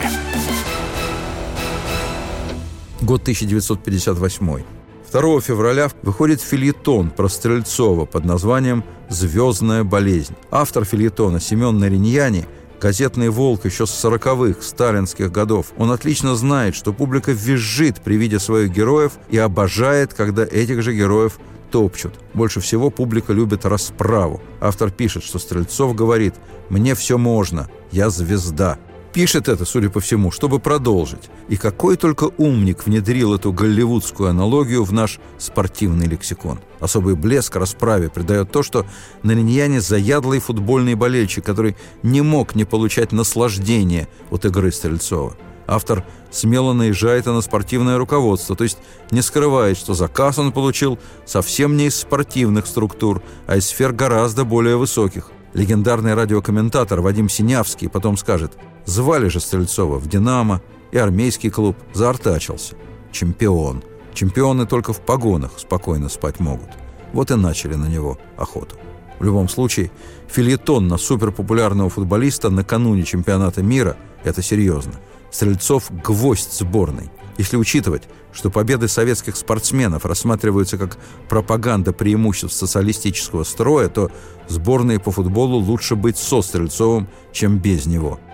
Год 3.01 3.23
1958. 3.23 4.73
2 5.14 5.40
февраля 5.42 5.92
выходит 6.03 6.40
фильетон 6.40 7.09
про 7.09 7.29
Стрельцова 7.29 8.05
под 8.05 8.24
названием 8.24 8.83
«Звездная 9.09 9.85
болезнь». 9.85 10.35
Автор 10.50 10.85
фильетона 10.85 11.38
Семен 11.38 11.79
Нариньяни 11.79 12.46
газетный 12.81 13.29
волк 13.29 13.64
еще 13.64 13.87
с 13.87 13.90
сороковых 13.90 14.64
сталинских 14.64 15.31
годов. 15.31 15.66
Он 15.77 15.92
отлично 15.92 16.35
знает, 16.35 16.74
что 16.74 16.92
публика 16.92 17.31
визжит 17.31 18.00
при 18.00 18.16
виде 18.16 18.40
своих 18.40 18.72
героев 18.72 19.12
и 19.31 19.38
обожает, 19.38 20.12
когда 20.14 20.42
этих 20.42 20.83
же 20.83 20.92
героев 20.92 21.38
топчут. 21.70 22.14
Больше 22.35 22.59
всего 22.59 22.90
публика 22.90 23.33
любит 23.33 23.64
расправу. 23.64 24.42
Автор 24.61 24.90
пишет, 24.90 25.22
что 25.22 25.38
Стрельцов 25.38 25.94
говорит 25.94 26.35
«Мне 26.70 26.96
все 26.96 27.18
можно, 27.18 27.70
я 27.92 28.11
звезда». 28.11 28.79
Пишет 29.14 29.48
это, 29.48 29.64
судя 29.64 29.90
по 29.90 30.00
всему, 30.00 30.33
чтобы 30.33 30.59
продолжить. 30.59 31.31
И 31.48 31.57
какой 31.57 31.96
только 31.96 32.33
умник 32.37 32.85
внедрил 32.85 33.33
эту 33.33 33.53
голливудскую 33.53 34.29
аналогию 34.29 34.83
в 34.83 34.92
наш 34.92 35.20
спортивный 35.38 36.07
лексикон. 36.07 36.59
Особый 36.81 37.14
блеск 37.14 37.55
расправе 37.55 38.11
придает 38.11 38.50
то, 38.50 38.64
что 38.64 38.85
Нариньяне 39.22 39.81
заядлый 39.81 40.40
футбольный 40.40 40.96
болельщик, 40.96 41.44
который 41.44 41.77
не 42.03 42.22
мог 42.22 42.57
не 42.57 42.64
получать 42.64 43.12
наслаждения 43.12 44.09
от 44.33 44.46
игры 44.46 44.72
Стрельцова. 44.72 45.37
Автор 45.68 46.05
смело 46.33 46.72
наезжает 46.72 47.27
на 47.27 47.40
спортивное 47.40 47.98
руководство, 47.98 48.57
то 48.57 48.64
есть 48.64 48.79
не 49.12 49.22
скрывает, 49.22 49.79
что 49.79 49.94
заказ 49.94 50.40
он 50.40 50.50
получил 50.50 50.98
совсем 51.24 51.77
не 51.77 51.87
из 51.87 51.94
спортивных 51.94 52.66
структур, 52.66 53.22
а 53.46 53.57
из 53.59 53.66
сфер 53.68 53.92
гораздо 53.92 54.44
более 54.44 54.77
высоких. 54.77 55.31
Легендарный 55.54 56.14
радиокомментатор 56.14 57.00
Вадим 57.00 57.28
Синявский 57.28 57.88
потом 57.88 58.16
скажет– 58.16 58.52
Звали 58.86 59.28
же 59.28 59.40
Стрельцова 59.40 59.98
в 59.98 60.08
«Динамо», 60.08 60.60
и 60.92 60.98
армейский 60.98 61.50
клуб 61.50 61.76
заортачился. 61.92 62.76
Чемпион. 63.10 63.82
Чемпионы 64.12 64.66
только 64.66 64.92
в 64.92 65.00
погонах 65.00 65.52
спокойно 65.56 66.08
спать 66.08 66.38
могут. 66.38 66.68
Вот 67.12 67.30
и 67.30 67.34
начали 67.34 67.74
на 67.74 67.86
него 67.86 68.18
охоту. 68.36 68.76
В 69.18 69.24
любом 69.24 69.48
случае, 69.48 69.90
фильетон 70.28 70.86
на 70.86 70.98
суперпопулярного 70.98 71.90
футболиста 71.90 72.50
накануне 72.50 73.02
чемпионата 73.02 73.62
мира– 73.62 73.96
это 74.24 74.42
серьезно. 74.42 74.92
Стрельцов– 75.32 75.90
гвоздь 76.04 76.52
сборной. 76.52 77.10
Если 77.38 77.56
учитывать, 77.56 78.04
что 78.35 78.51
победы 78.51 78.88
советских 78.88 79.37
спортсменов 79.37 80.05
рассматриваются 80.05 80.77
как 80.77 80.99
пропаганда 81.29 81.92
преимуществ 81.92 82.57
социалистического 82.57 83.44
строя, 83.44 83.88
то 83.88 84.11
сборной 84.49 84.99
по 84.99 85.11
футболу 85.11 85.57
лучше 85.57 85.97
быть 85.97 86.18
со 86.18 86.42
Стрельцовым, 86.42 87.09
чем 87.33 87.59
без 87.59 87.87
него– 87.87 88.20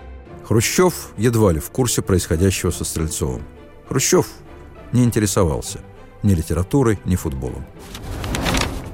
Хрущев 0.51 1.13
едва 1.15 1.53
ли 1.53 1.61
в 1.61 1.69
курсе 1.69 2.01
происходящего 2.01 2.71
со 2.71 2.83
Стрельцовым. 2.83 3.41
Хрущев 3.87 4.27
не 4.91 5.05
интересовался 5.05 5.79
ни 6.23 6.33
литературой, 6.33 6.99
ни 7.05 7.15
футболом. 7.15 7.65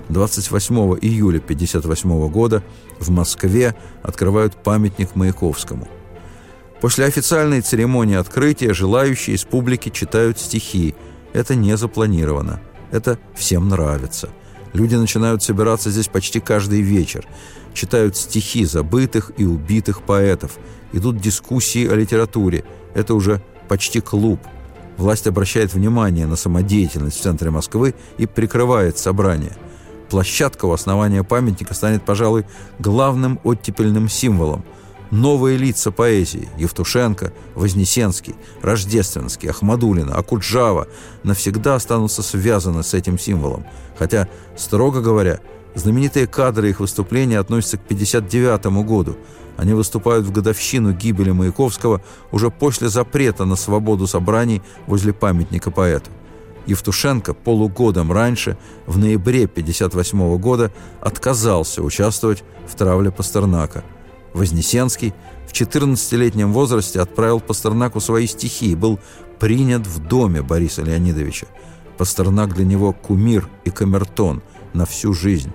28 0.10 0.76
июля 1.02 1.40
1958 1.40 2.30
года 2.30 2.62
в 3.00 3.10
Москве 3.10 3.76
открывают 4.04 4.56
памятник 4.56 5.16
Маяковскому. 5.16 5.88
После 6.82 7.06
официальной 7.06 7.62
церемонии 7.62 8.16
открытия 8.16 8.74
желающие 8.74 9.36
из 9.36 9.44
публики 9.44 9.90
читают 9.90 10.40
стихи. 10.40 10.96
Это 11.34 11.56
не 11.56 11.76
запланировано. 11.76 12.60
Это 12.92 13.18
всем 13.36 13.70
нравится. 13.70 14.30
Люди 14.74 14.96
начинают 14.96 15.42
собираться 15.44 15.90
здесь 15.90 16.08
почти 16.08 16.40
каждый 16.40 16.82
вечер. 16.82 17.26
Читают 17.74 18.16
стихи 18.16 18.66
забытых 18.66 19.32
и 19.38 19.46
убитых 19.46 20.02
поэтов– 20.04 20.58
идут 20.94 21.18
дискуссии 21.18 21.88
о 21.88 21.96
литературе. 21.96 22.64
Это 22.94 23.14
уже 23.14 23.42
почти 23.68 24.02
клуб. 24.02 24.40
Власть 24.98 25.28
обращает 25.28 25.74
внимание 25.74 26.26
на 26.26 26.36
самодеятельность 26.36 27.20
в 27.20 27.22
центре 27.22 27.50
Москвы 27.50 27.94
и 28.18 28.26
прикрывает 28.26 28.98
собрание. 28.98 29.56
Площадка 30.10 30.66
у 30.66 30.72
основания 30.72 31.24
памятника 31.24 31.74
станет, 31.74 32.04
пожалуй, 32.04 32.46
главным 32.80 33.40
оттепельным 33.44 34.10
символом. 34.10 34.64
Новые 35.12 35.58
лица 35.58 35.92
поэзии– 35.92 36.50
Евтушенко, 36.58 37.32
Вознесенский, 37.56 38.36
Рождественский, 38.62 39.50
Ахмадулина, 39.50 40.16
Акуджава– 40.16 40.88
навсегда 41.24 41.76
останутся 41.76 42.24
связаны 42.24 42.84
с 42.84 42.94
этим 42.94 43.18
символом. 43.18 43.66
Хотя, 43.98 44.28
строго 44.56 45.02
говоря, 45.02 45.40
знаменитые 45.76 46.28
кадры 46.28 46.70
их 46.70 46.80
выступления 46.80 47.40
относятся 47.40 47.78
к 47.78 47.86
1959 47.86 48.86
году– 48.86 49.18
они 49.58 49.74
выступают 49.74 50.26
в 50.26 50.32
годовщину 50.32 50.94
гибели 50.94 51.32
Маяковского 51.32 52.02
уже 52.32 52.52
после 52.52 52.90
запрета 52.90 53.46
на 53.46 53.56
свободу 53.56 54.08
собраний 54.08 54.62
возле 54.86 55.14
памятника 55.14 55.72
поэту. 55.72 56.12
Евтушенко 56.68 57.34
полугодом 57.34 58.12
раньше, 58.12 58.58
в 58.86 59.00
ноябре 59.00 59.46
1958 59.46 60.38
года, 60.38 60.72
отказался 61.02 61.82
участвовать 61.82 62.44
в 62.68 62.76
травле 62.76 63.10
Пастернака. 63.10 63.84
Вознесенский 64.38 65.14
в 65.48 65.52
14-летнем 65.52 66.54
возрасте 66.54 67.02
отправил 67.02 67.40
Пастернаку 67.40 68.00
свои 68.00 68.28
стихи 68.28 68.72
и 68.72 68.76
был 68.76 69.00
принят 69.40 69.86
в 69.86 70.00
доме 70.00 70.42
Бориса 70.42 70.84
Леонидовича. 70.84 71.48
Пастернак 71.98 72.54
для 72.54 72.66
него 72.66 72.94
кумир 72.94 73.50
и 73.66 73.70
камертон 73.70 74.42
на 74.74 74.86
всю 74.86 75.14
жизнь. 75.14 75.52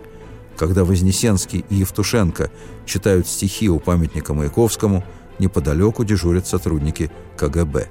Когда 0.56 0.84
Вознесенский 0.84 1.64
и 1.70 1.76
Евтушенко 1.76 2.50
читают 2.84 3.26
стихи 3.26 3.68
у 3.68 3.78
памятника 3.78 4.34
Маяковскому, 4.34 5.04
неподалеку 5.38 6.04
дежурят 6.04 6.46
сотрудники 6.46 7.10
КГБ. 7.36 7.88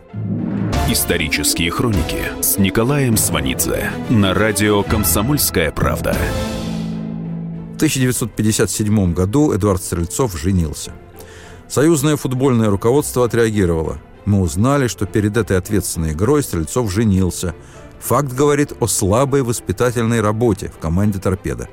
Исторические 0.89 1.71
хроники 1.71 2.23
с 2.41 2.57
Николаем 2.57 3.17
Сванидзе 3.17 3.91
на 4.09 4.33
радио 4.33 4.83
«Комсомольская 4.83 5.71
правда». 5.71 6.15
В 7.81 7.83
1957 7.83 9.11
году 9.15 9.55
Эдуард 9.55 9.81
Стрельцов 9.81 10.39
женился. 10.39 10.91
Союзное 11.67 12.15
футбольное 12.15 12.69
руководство 12.69 13.25
отреагировало. 13.25 13.97
Мы 14.25 14.39
узнали, 14.39 14.85
что 14.85 15.07
перед 15.07 15.35
этой 15.35 15.57
ответственной 15.57 16.11
игрой 16.11 16.43
Стрельцов 16.43 16.91
женился. 16.91 17.55
Факт 17.99 18.33
говорит 18.33 18.73
о 18.79 18.85
слабой 18.85 19.41
воспитательной 19.41 20.21
работе 20.21 20.67
в 20.67 20.77
команде 20.79 21.17
«Торпеда». 21.17 21.69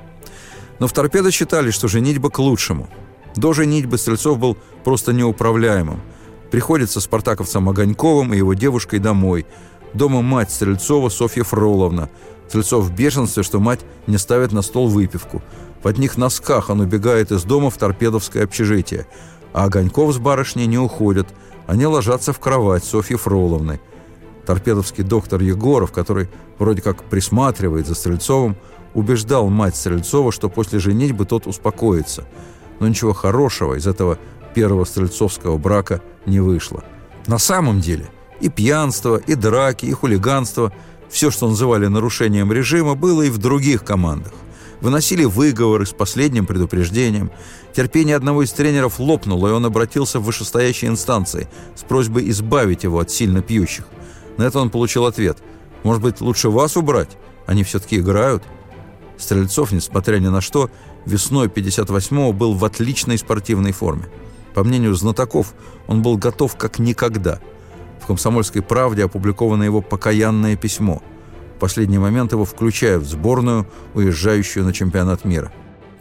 Но 0.78 0.86
в 0.86 0.94
«Торпедо» 0.94 1.30
считали, 1.30 1.70
что 1.70 1.88
женитьба 1.88 2.30
к 2.30 2.38
лучшему. 2.38 2.88
До 3.36 3.52
женитьбы 3.52 3.98
Стрельцов 3.98 4.38
был 4.38 4.56
просто 4.84 5.12
неуправляемым– 5.12 6.00
Приходит 6.50 6.90
со 6.90 7.00
спартаковцем 7.00 7.68
Огоньковым 7.68 8.32
и 8.32 8.38
его 8.38 8.54
девушкой 8.54 9.00
домой. 9.00 9.46
Дома 9.94 10.22
мать 10.22 10.50
Стрельцова 10.50 11.09
Софья 11.09 11.44
Фроловна. 11.44 12.09
Стрельцов 12.48 12.84
в 12.84 12.94
бешенстве, 12.94 13.42
что 13.42 13.61
мать 13.61 13.80
не 14.06 14.16
ставит 14.16 14.52
на 14.52 14.62
стол 14.62 14.88
выпивку. 14.88 15.42
В 15.83 15.87
одних 15.89 16.16
носках 16.16 16.70
он 16.70 16.81
убегает 16.81 17.31
из 17.31 17.45
дома 17.45 17.70
в 17.70 17.76
торпедовское 17.76 18.45
общежитие. 18.45 19.07
А 19.53 19.64
Огоньков 19.64 20.14
с 20.14 20.18
барышней 20.18 20.66
не 20.66 20.79
уходят. 20.79 21.29
Они 21.66 21.87
ложатся 21.87 22.33
в 22.33 22.41
кровать 22.41 22.85
Софьи 22.85 23.16
Фроловны. 23.16 23.81
Торпедовский 24.47 25.05
доктор 25.05 25.41
Егоров, 25.43 25.93
который 25.93 26.29
вроде 26.59 26.83
как 26.83 27.05
присматривает 27.05 27.87
за 27.87 27.95
Стрельцовым, 27.95 28.57
убеждал 28.95 29.49
мать 29.49 29.76
Стрельцова, 29.76 30.33
что 30.33 30.49
после 30.49 30.79
женитьбы 30.79 31.24
тот 31.24 31.47
успокоится. 31.47 32.24
Но 32.81 32.89
ничего 32.89 33.12
хорошего 33.12 33.74
из 33.74 33.87
этого 33.87 34.18
первого 34.55 34.85
стрельцовского 34.85 35.59
брака 35.59 36.01
не 36.26 36.41
вышло. 36.41 36.83
На 37.26 37.39
самом 37.39 37.81
деле 37.81 38.09
и 38.41 38.49
пьянство, 38.49 39.16
и 39.16 39.35
драки, 39.35 39.87
и 39.87 39.93
хулиганство, 39.93 40.72
все, 41.11 41.31
что 41.31 41.49
называли 41.49 41.87
нарушением 41.87 42.53
режима, 42.53 42.95
было 42.95 43.22
и 43.22 43.31
в 43.31 43.39
других 43.39 43.85
командах. 43.85 44.33
Выносили 44.81 45.24
выговоры 45.24 45.87
с 45.87 45.93
последним 45.93 46.47
предупреждением. 46.47 47.31
Терпение 47.72 48.16
одного 48.16 48.45
из 48.45 48.53
тренеров 48.53 49.01
лопнуло, 49.01 49.49
и 49.49 49.53
он 49.53 49.64
обратился 49.66 50.20
в 50.20 50.24
вышестоящие 50.24 50.91
инстанции 50.91 51.49
с 51.74 51.83
просьбой 51.83 52.29
избавить 52.31 52.85
его 52.85 53.01
от 53.01 53.11
сильно 53.11 53.43
пьющих. 53.43 53.85
На 54.37 54.45
это 54.45 54.61
он 54.61 54.70
получил 54.70 55.07
ответ. 55.07 55.39
«Может 55.83 56.03
быть, 56.03 56.20
лучше 56.20 56.49
вас 56.49 56.76
убрать? 56.76 57.16
Они 57.47 57.64
все-таки 57.64 57.99
играют?» 57.99 58.43
Стрельцов, 59.16 59.72
несмотря 59.72 60.18
ни 60.18 60.29
на 60.29 60.41
что, 60.41 60.70
весной 61.07 61.49
58-го 61.49 62.33
был 62.33 62.55
в 62.55 62.64
отличной 62.64 63.18
спортивной 63.18 63.72
форме. 63.72 64.09
По 64.55 64.62
мнению 64.62 64.95
знатоков, 64.95 65.55
он 65.87 66.03
был 66.03 66.16
готов 66.16 66.57
как 66.57 66.79
никогда. 66.79 67.41
В 68.01 68.07
«Комсомольской 68.07 68.62
правде» 68.62 69.05
опубликовано 69.05 69.64
его 69.64 69.81
покаянное 69.81 70.57
письмо. 70.57 71.03
В 71.59 71.61
последний 71.61 71.98
момент 71.98 72.30
его 72.30 72.44
включают 72.44 73.02
в 73.02 73.11
сборную, 73.11 73.66
уезжающую 73.92 74.64
на 74.64 74.72
чемпионат 74.72 75.24
мира. 75.24 75.50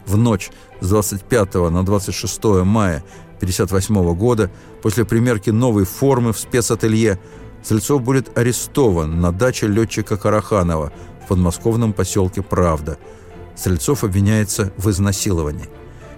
В 0.06 0.16
ночь 0.16 0.52
с 0.80 0.88
25 0.88 1.54
на 1.72 1.84
26 1.84 2.44
мая 2.62 3.02
1958 3.38 4.14
года, 4.14 4.52
после 4.82 5.04
примерки 5.04 5.50
новой 5.50 5.84
формы 5.84 6.32
в 6.32 6.38
спецателье, 6.38 7.18
Стрельцов 7.64 8.02
будет 8.02 8.38
арестован 8.38 9.20
на 9.20 9.32
даче 9.32 9.66
летчика 9.66 10.16
Караханова 10.16 10.92
в 11.24 11.26
подмосковном 11.26 11.92
поселке 11.92 12.40
«Правда». 12.40 12.96
Стрельцов 13.56 14.04
обвиняется 14.04 14.72
в 14.76 14.88
изнасиловании. 14.90 15.68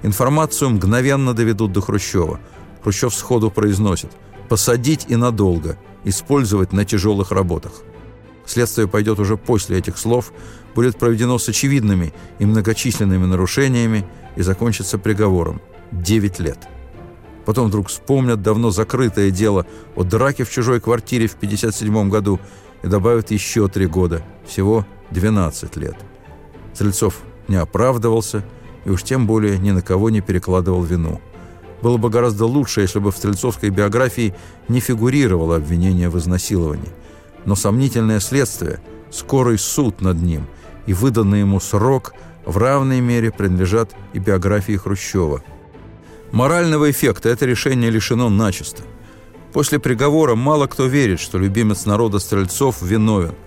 Информацию 0.03 0.68
мгновенно 0.68 1.32
доведут 1.32 1.72
до 1.72 1.80
Хрущева. 1.80 2.41
Хрущев 2.84 3.14
сходу 3.14 3.51
произносит 3.51 4.11
«посадить 4.51 5.07
и 5.09 5.16
надолго, 5.16 5.78
использовать 6.05 6.74
на 6.74 6.84
тяжелых 6.84 7.30
работах». 7.30 7.84
Следствие 8.47 8.88
пойдет 8.88 9.18
уже 9.18 9.36
после 9.36 9.78
этих 9.78 9.99
слов, 9.99 10.32
будет 10.74 10.99
проведено 10.99 11.38
с 11.38 11.49
очевидными 11.49 12.12
и 12.38 12.47
многочисленными 12.47 13.26
нарушениями 13.26 14.05
и 14.36 14.43
закончится 14.43 14.99
приговором– 14.99 15.61
9 15.93 16.38
лет. 16.41 16.59
Потом 17.45 17.68
вдруг 17.68 17.88
вспомнят 17.88 18.43
давно 18.43 18.70
закрытое 18.70 19.30
дело 19.30 19.66
о 19.97 20.05
драке 20.05 20.45
в 20.45 20.51
чужой 20.51 20.80
квартире 20.80 21.26
в 21.26 21.34
1957 21.34 22.09
году 22.09 22.41
и 22.82 22.86
добавят 22.86 23.30
еще 23.30 23.68
три 23.68 23.86
года, 23.86 24.22
всего 24.47 24.86
12 25.11 25.76
лет. 25.76 25.97
Стрельцов 26.74 27.20
не 27.49 27.57
оправдывался– 27.57 28.45
и 28.84 28.91
уж 28.91 29.03
тем 29.03 29.26
более 29.26 29.59
ни 29.59 29.70
на 29.70 29.82
кого 29.82 30.11
не 30.11 30.20
перекладывал 30.20 30.82
вину. 30.82 31.20
Было 31.82 31.97
бы 31.97 32.11
гораздо 32.11 32.47
лучше, 32.47 32.82
если 32.82 32.99
бы 32.99 33.11
в 33.11 33.16
стрельцовской 33.16 33.70
биографии 33.70 34.34
не 34.68 34.80
фигурировало 34.80 35.57
обвинение 35.57 36.11
в 36.11 36.18
изнасиловании. 36.18 36.91
Но 37.45 37.55
сомнительное 37.55 38.20
следствие, 38.20 38.80
скорый 39.11 39.59
суд 39.59 40.01
над 40.01 40.20
ним 40.22 40.47
и 40.86 40.93
выданный 40.93 41.41
ему 41.41 41.61
срок 41.61 42.14
в 42.45 42.57
равной 42.57 43.01
мере 43.01 43.30
принадлежат 43.30 43.95
и 44.12 44.18
биографии 44.18 44.76
Хрущева. 44.76 45.43
Морального 46.32 46.91
эффекта 46.91 47.28
это 47.28 47.47
решение 47.47 47.91
лишено 47.91 48.28
начисто. 48.28 48.82
После 49.53 49.78
приговора 49.78 50.34
мало 50.36 50.66
кто 50.66 50.86
верит, 50.86 51.20
что 51.20 51.38
любимец 51.38 51.86
народа 51.86 52.18
Стрельцов 52.18 52.82
виновен– 52.82 53.34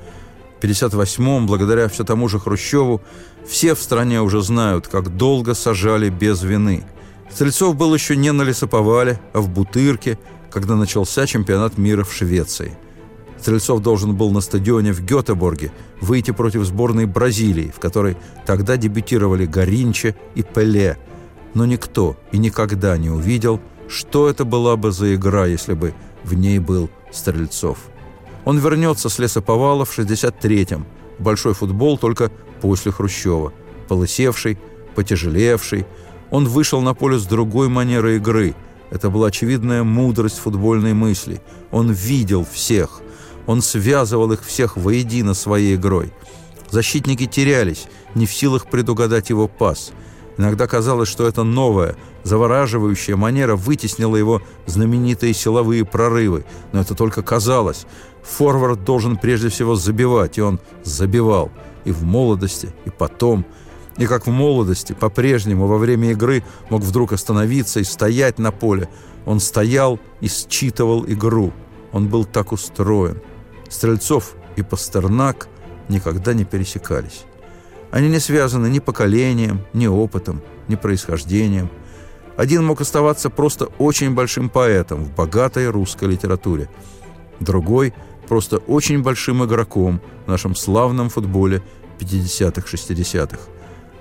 1958-м, 0.64 1.46
благодаря 1.46 1.88
все 1.88 2.04
тому 2.04 2.30
же 2.30 2.40
Хрущеву, 2.40 3.02
все 3.48 3.76
в 3.76 3.82
стране 3.82 4.22
уже 4.22 4.42
знают, 4.42 4.88
как 4.88 5.16
долго 5.16 5.54
сажали 5.54 6.10
без 6.10 6.42
вины. 6.44 6.84
Стрельцов 7.30 7.76
был 7.76 7.94
еще 7.94 8.16
не 8.16 8.32
на 8.32 8.44
лесоповале, 8.44 9.20
а 9.34 9.42
в 9.42 9.50
Бутырке, 9.50 10.18
когда 10.52 10.76
начался 10.76 11.26
чемпионат 11.28 11.78
мира 11.78 12.04
в 12.04 12.14
Швеции. 12.14 12.78
Стрельцов 13.44 13.82
должен 13.82 14.16
был 14.16 14.32
на 14.32 14.40
стадионе 14.40 14.94
в 14.94 15.02
Гетеборге 15.02 15.74
выйти 16.00 16.32
против 16.32 16.64
сборной 16.64 17.06
Бразилии, 17.06 17.74
в 17.76 17.80
которой 17.82 18.16
тогда 18.46 18.78
дебютировали 18.78 19.46
Горинче 19.46 20.16
и 20.34 20.44
Пеле. 20.44 20.98
Но 21.54 21.66
никто 21.66 22.16
и 22.32 22.38
никогда 22.38 22.98
не 22.98 23.10
увидел, 23.10 23.60
что 23.90 24.30
это 24.30 24.46
была 24.46 24.78
бы 24.78 24.94
за 24.94 25.14
игра, 25.14 25.46
если 25.46 25.74
бы 25.74 25.94
в 26.24 26.36
ней 26.36 26.58
был 26.60 26.90
Стрельцов. 27.12 27.80
Он 28.46 28.60
вернется 28.60 29.10
с 29.10 29.20
лесоповала 29.20 29.84
в 29.84 30.00
63-м. 30.00 30.86
Большой 31.20 31.54
футбол 31.54 31.98
только 31.98 32.32
после 32.62 32.94
Хрущева. 32.94 33.52
Полысевший, 33.90 34.58
потяжелевший. 34.96 35.86
Он 36.32 36.48
вышел 36.48 36.80
на 36.80 36.94
поле 36.94 37.20
с 37.20 37.26
другой 37.26 37.68
манерой 37.68 38.16
игры. 38.16 38.56
Это 38.90 39.10
была 39.10 39.28
очевидная 39.28 39.84
мудрость 39.84 40.38
футбольной 40.38 40.94
мысли. 40.94 41.42
Он 41.72 41.92
видел 41.92 42.48
всех. 42.50 43.03
Он 43.48 43.62
связывал 43.62 44.32
их 44.32 44.44
всех 44.44 44.78
воедино 44.78 45.34
своей 45.34 45.76
игрой. 45.76 46.14
Защитники 46.70 47.26
терялись, 47.26 47.86
не 48.16 48.26
в 48.26 48.34
силах 48.34 48.68
предугадать 48.68 49.30
его 49.30 49.48
пас. 49.48 49.92
Иногда 50.38 50.66
казалось, 50.66 51.10
что 51.10 51.28
эта 51.28 51.44
новая, 51.44 51.96
завораживающая 52.24 53.16
манера 53.16 53.56
вытеснила 53.56 54.16
его 54.16 54.42
знаменитые 54.66 55.34
силовые 55.34 55.86
прорывы. 55.86 56.46
Но 56.72 56.82
это 56.82 56.96
только 56.96 57.22
казалось. 57.22 57.86
Форвард 58.24 58.84
должен 58.84 59.18
прежде 59.18 59.50
всего 59.50 59.76
забивать, 59.76 60.38
и 60.38 60.42
он 60.42 60.60
забивал. 60.84 61.52
И 61.86 61.92
в 61.92 62.04
молодости, 62.04 62.74
и 62.86 62.90
потом. 62.90 63.46
И 63.98 64.08
как 64.08 64.26
в 64.26 64.32
молодости, 64.32 64.94
по-прежнему, 64.94 65.68
во 65.68 65.78
время 65.78 66.12
игры 66.12 66.44
мог 66.70 66.82
вдруг 66.82 67.14
остановиться 67.14 67.80
и 67.80 67.84
стоять 67.84 68.40
на 68.40 68.52
поле. 68.52 68.90
Он 69.26 69.40
стоял 69.40 70.00
и 70.22 70.28
считывал 70.28 71.06
игру. 71.06 71.54
Он 71.92 72.08
был 72.08 72.26
так 72.26 72.52
устроен. 72.52 73.22
Стрельцов 73.74 74.36
и 74.56 74.62
Пастернак 74.62 75.48
никогда 75.90 76.34
не 76.36 76.46
пересекались. 76.46 77.24
Они 77.90 78.08
не 78.08 78.20
связаны 78.20 78.68
ни 78.68 78.78
поколением, 78.78 79.66
ни 79.74 79.88
опытом, 79.88 80.44
ни 80.68 80.76
происхождением. 80.76 81.70
Один 82.38 82.64
мог 82.64 82.82
оставаться 82.82 83.32
просто 83.32 83.66
очень 83.80 84.14
большим 84.14 84.50
поэтом 84.50 85.04
в 85.04 85.16
богатой 85.16 85.70
русской 85.70 86.08
литературе. 86.08 86.70
Другой– 87.40 87.94
просто 88.28 88.58
очень 88.58 89.02
большим 89.02 89.44
игроком 89.44 90.02
в 90.26 90.30
нашем 90.30 90.56
славном 90.56 91.10
футболе 91.10 91.64
50-х-60-х. 92.00 93.40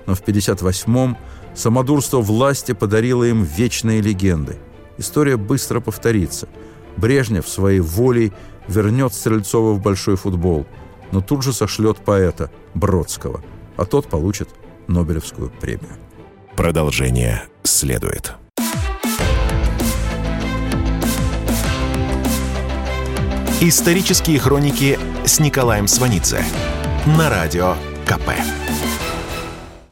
Но 0.05 0.13
в 0.13 0.21
58-м 0.21 1.17
самодурство 1.55 2.21
власти 2.21 2.73
подарило 2.73 3.23
им 3.23 3.43
вечные 3.43 4.01
легенды. 4.01 4.57
История 4.97 5.35
быстро 5.35 5.79
повторится. 5.79 6.47
Брежнев 6.95 7.47
своей 7.49 7.79
волей 7.79 8.31
вернет 8.67 9.13
Стрельцова 9.13 9.73
в 9.73 9.81
большой 9.81 10.15
футбол, 10.15 10.65
но 11.11 11.21
тут 11.21 11.43
же 11.43 11.53
сошлет 11.53 11.97
поэта 11.97 12.49
Бродского, 12.73 13.41
а 13.77 13.85
тот 13.85 14.07
получит 14.07 14.49
Нобелевскую 14.87 15.49
премию. 15.49 15.93
Продолжение 16.55 17.43
следует. 17.63 18.33
Исторические 23.61 24.39
хроники 24.39 24.99
с 25.25 25.39
Николаем 25.39 25.87
Сванидзе 25.87 26.43
на 27.05 27.29
радио 27.29 27.75
КП. 28.05 28.31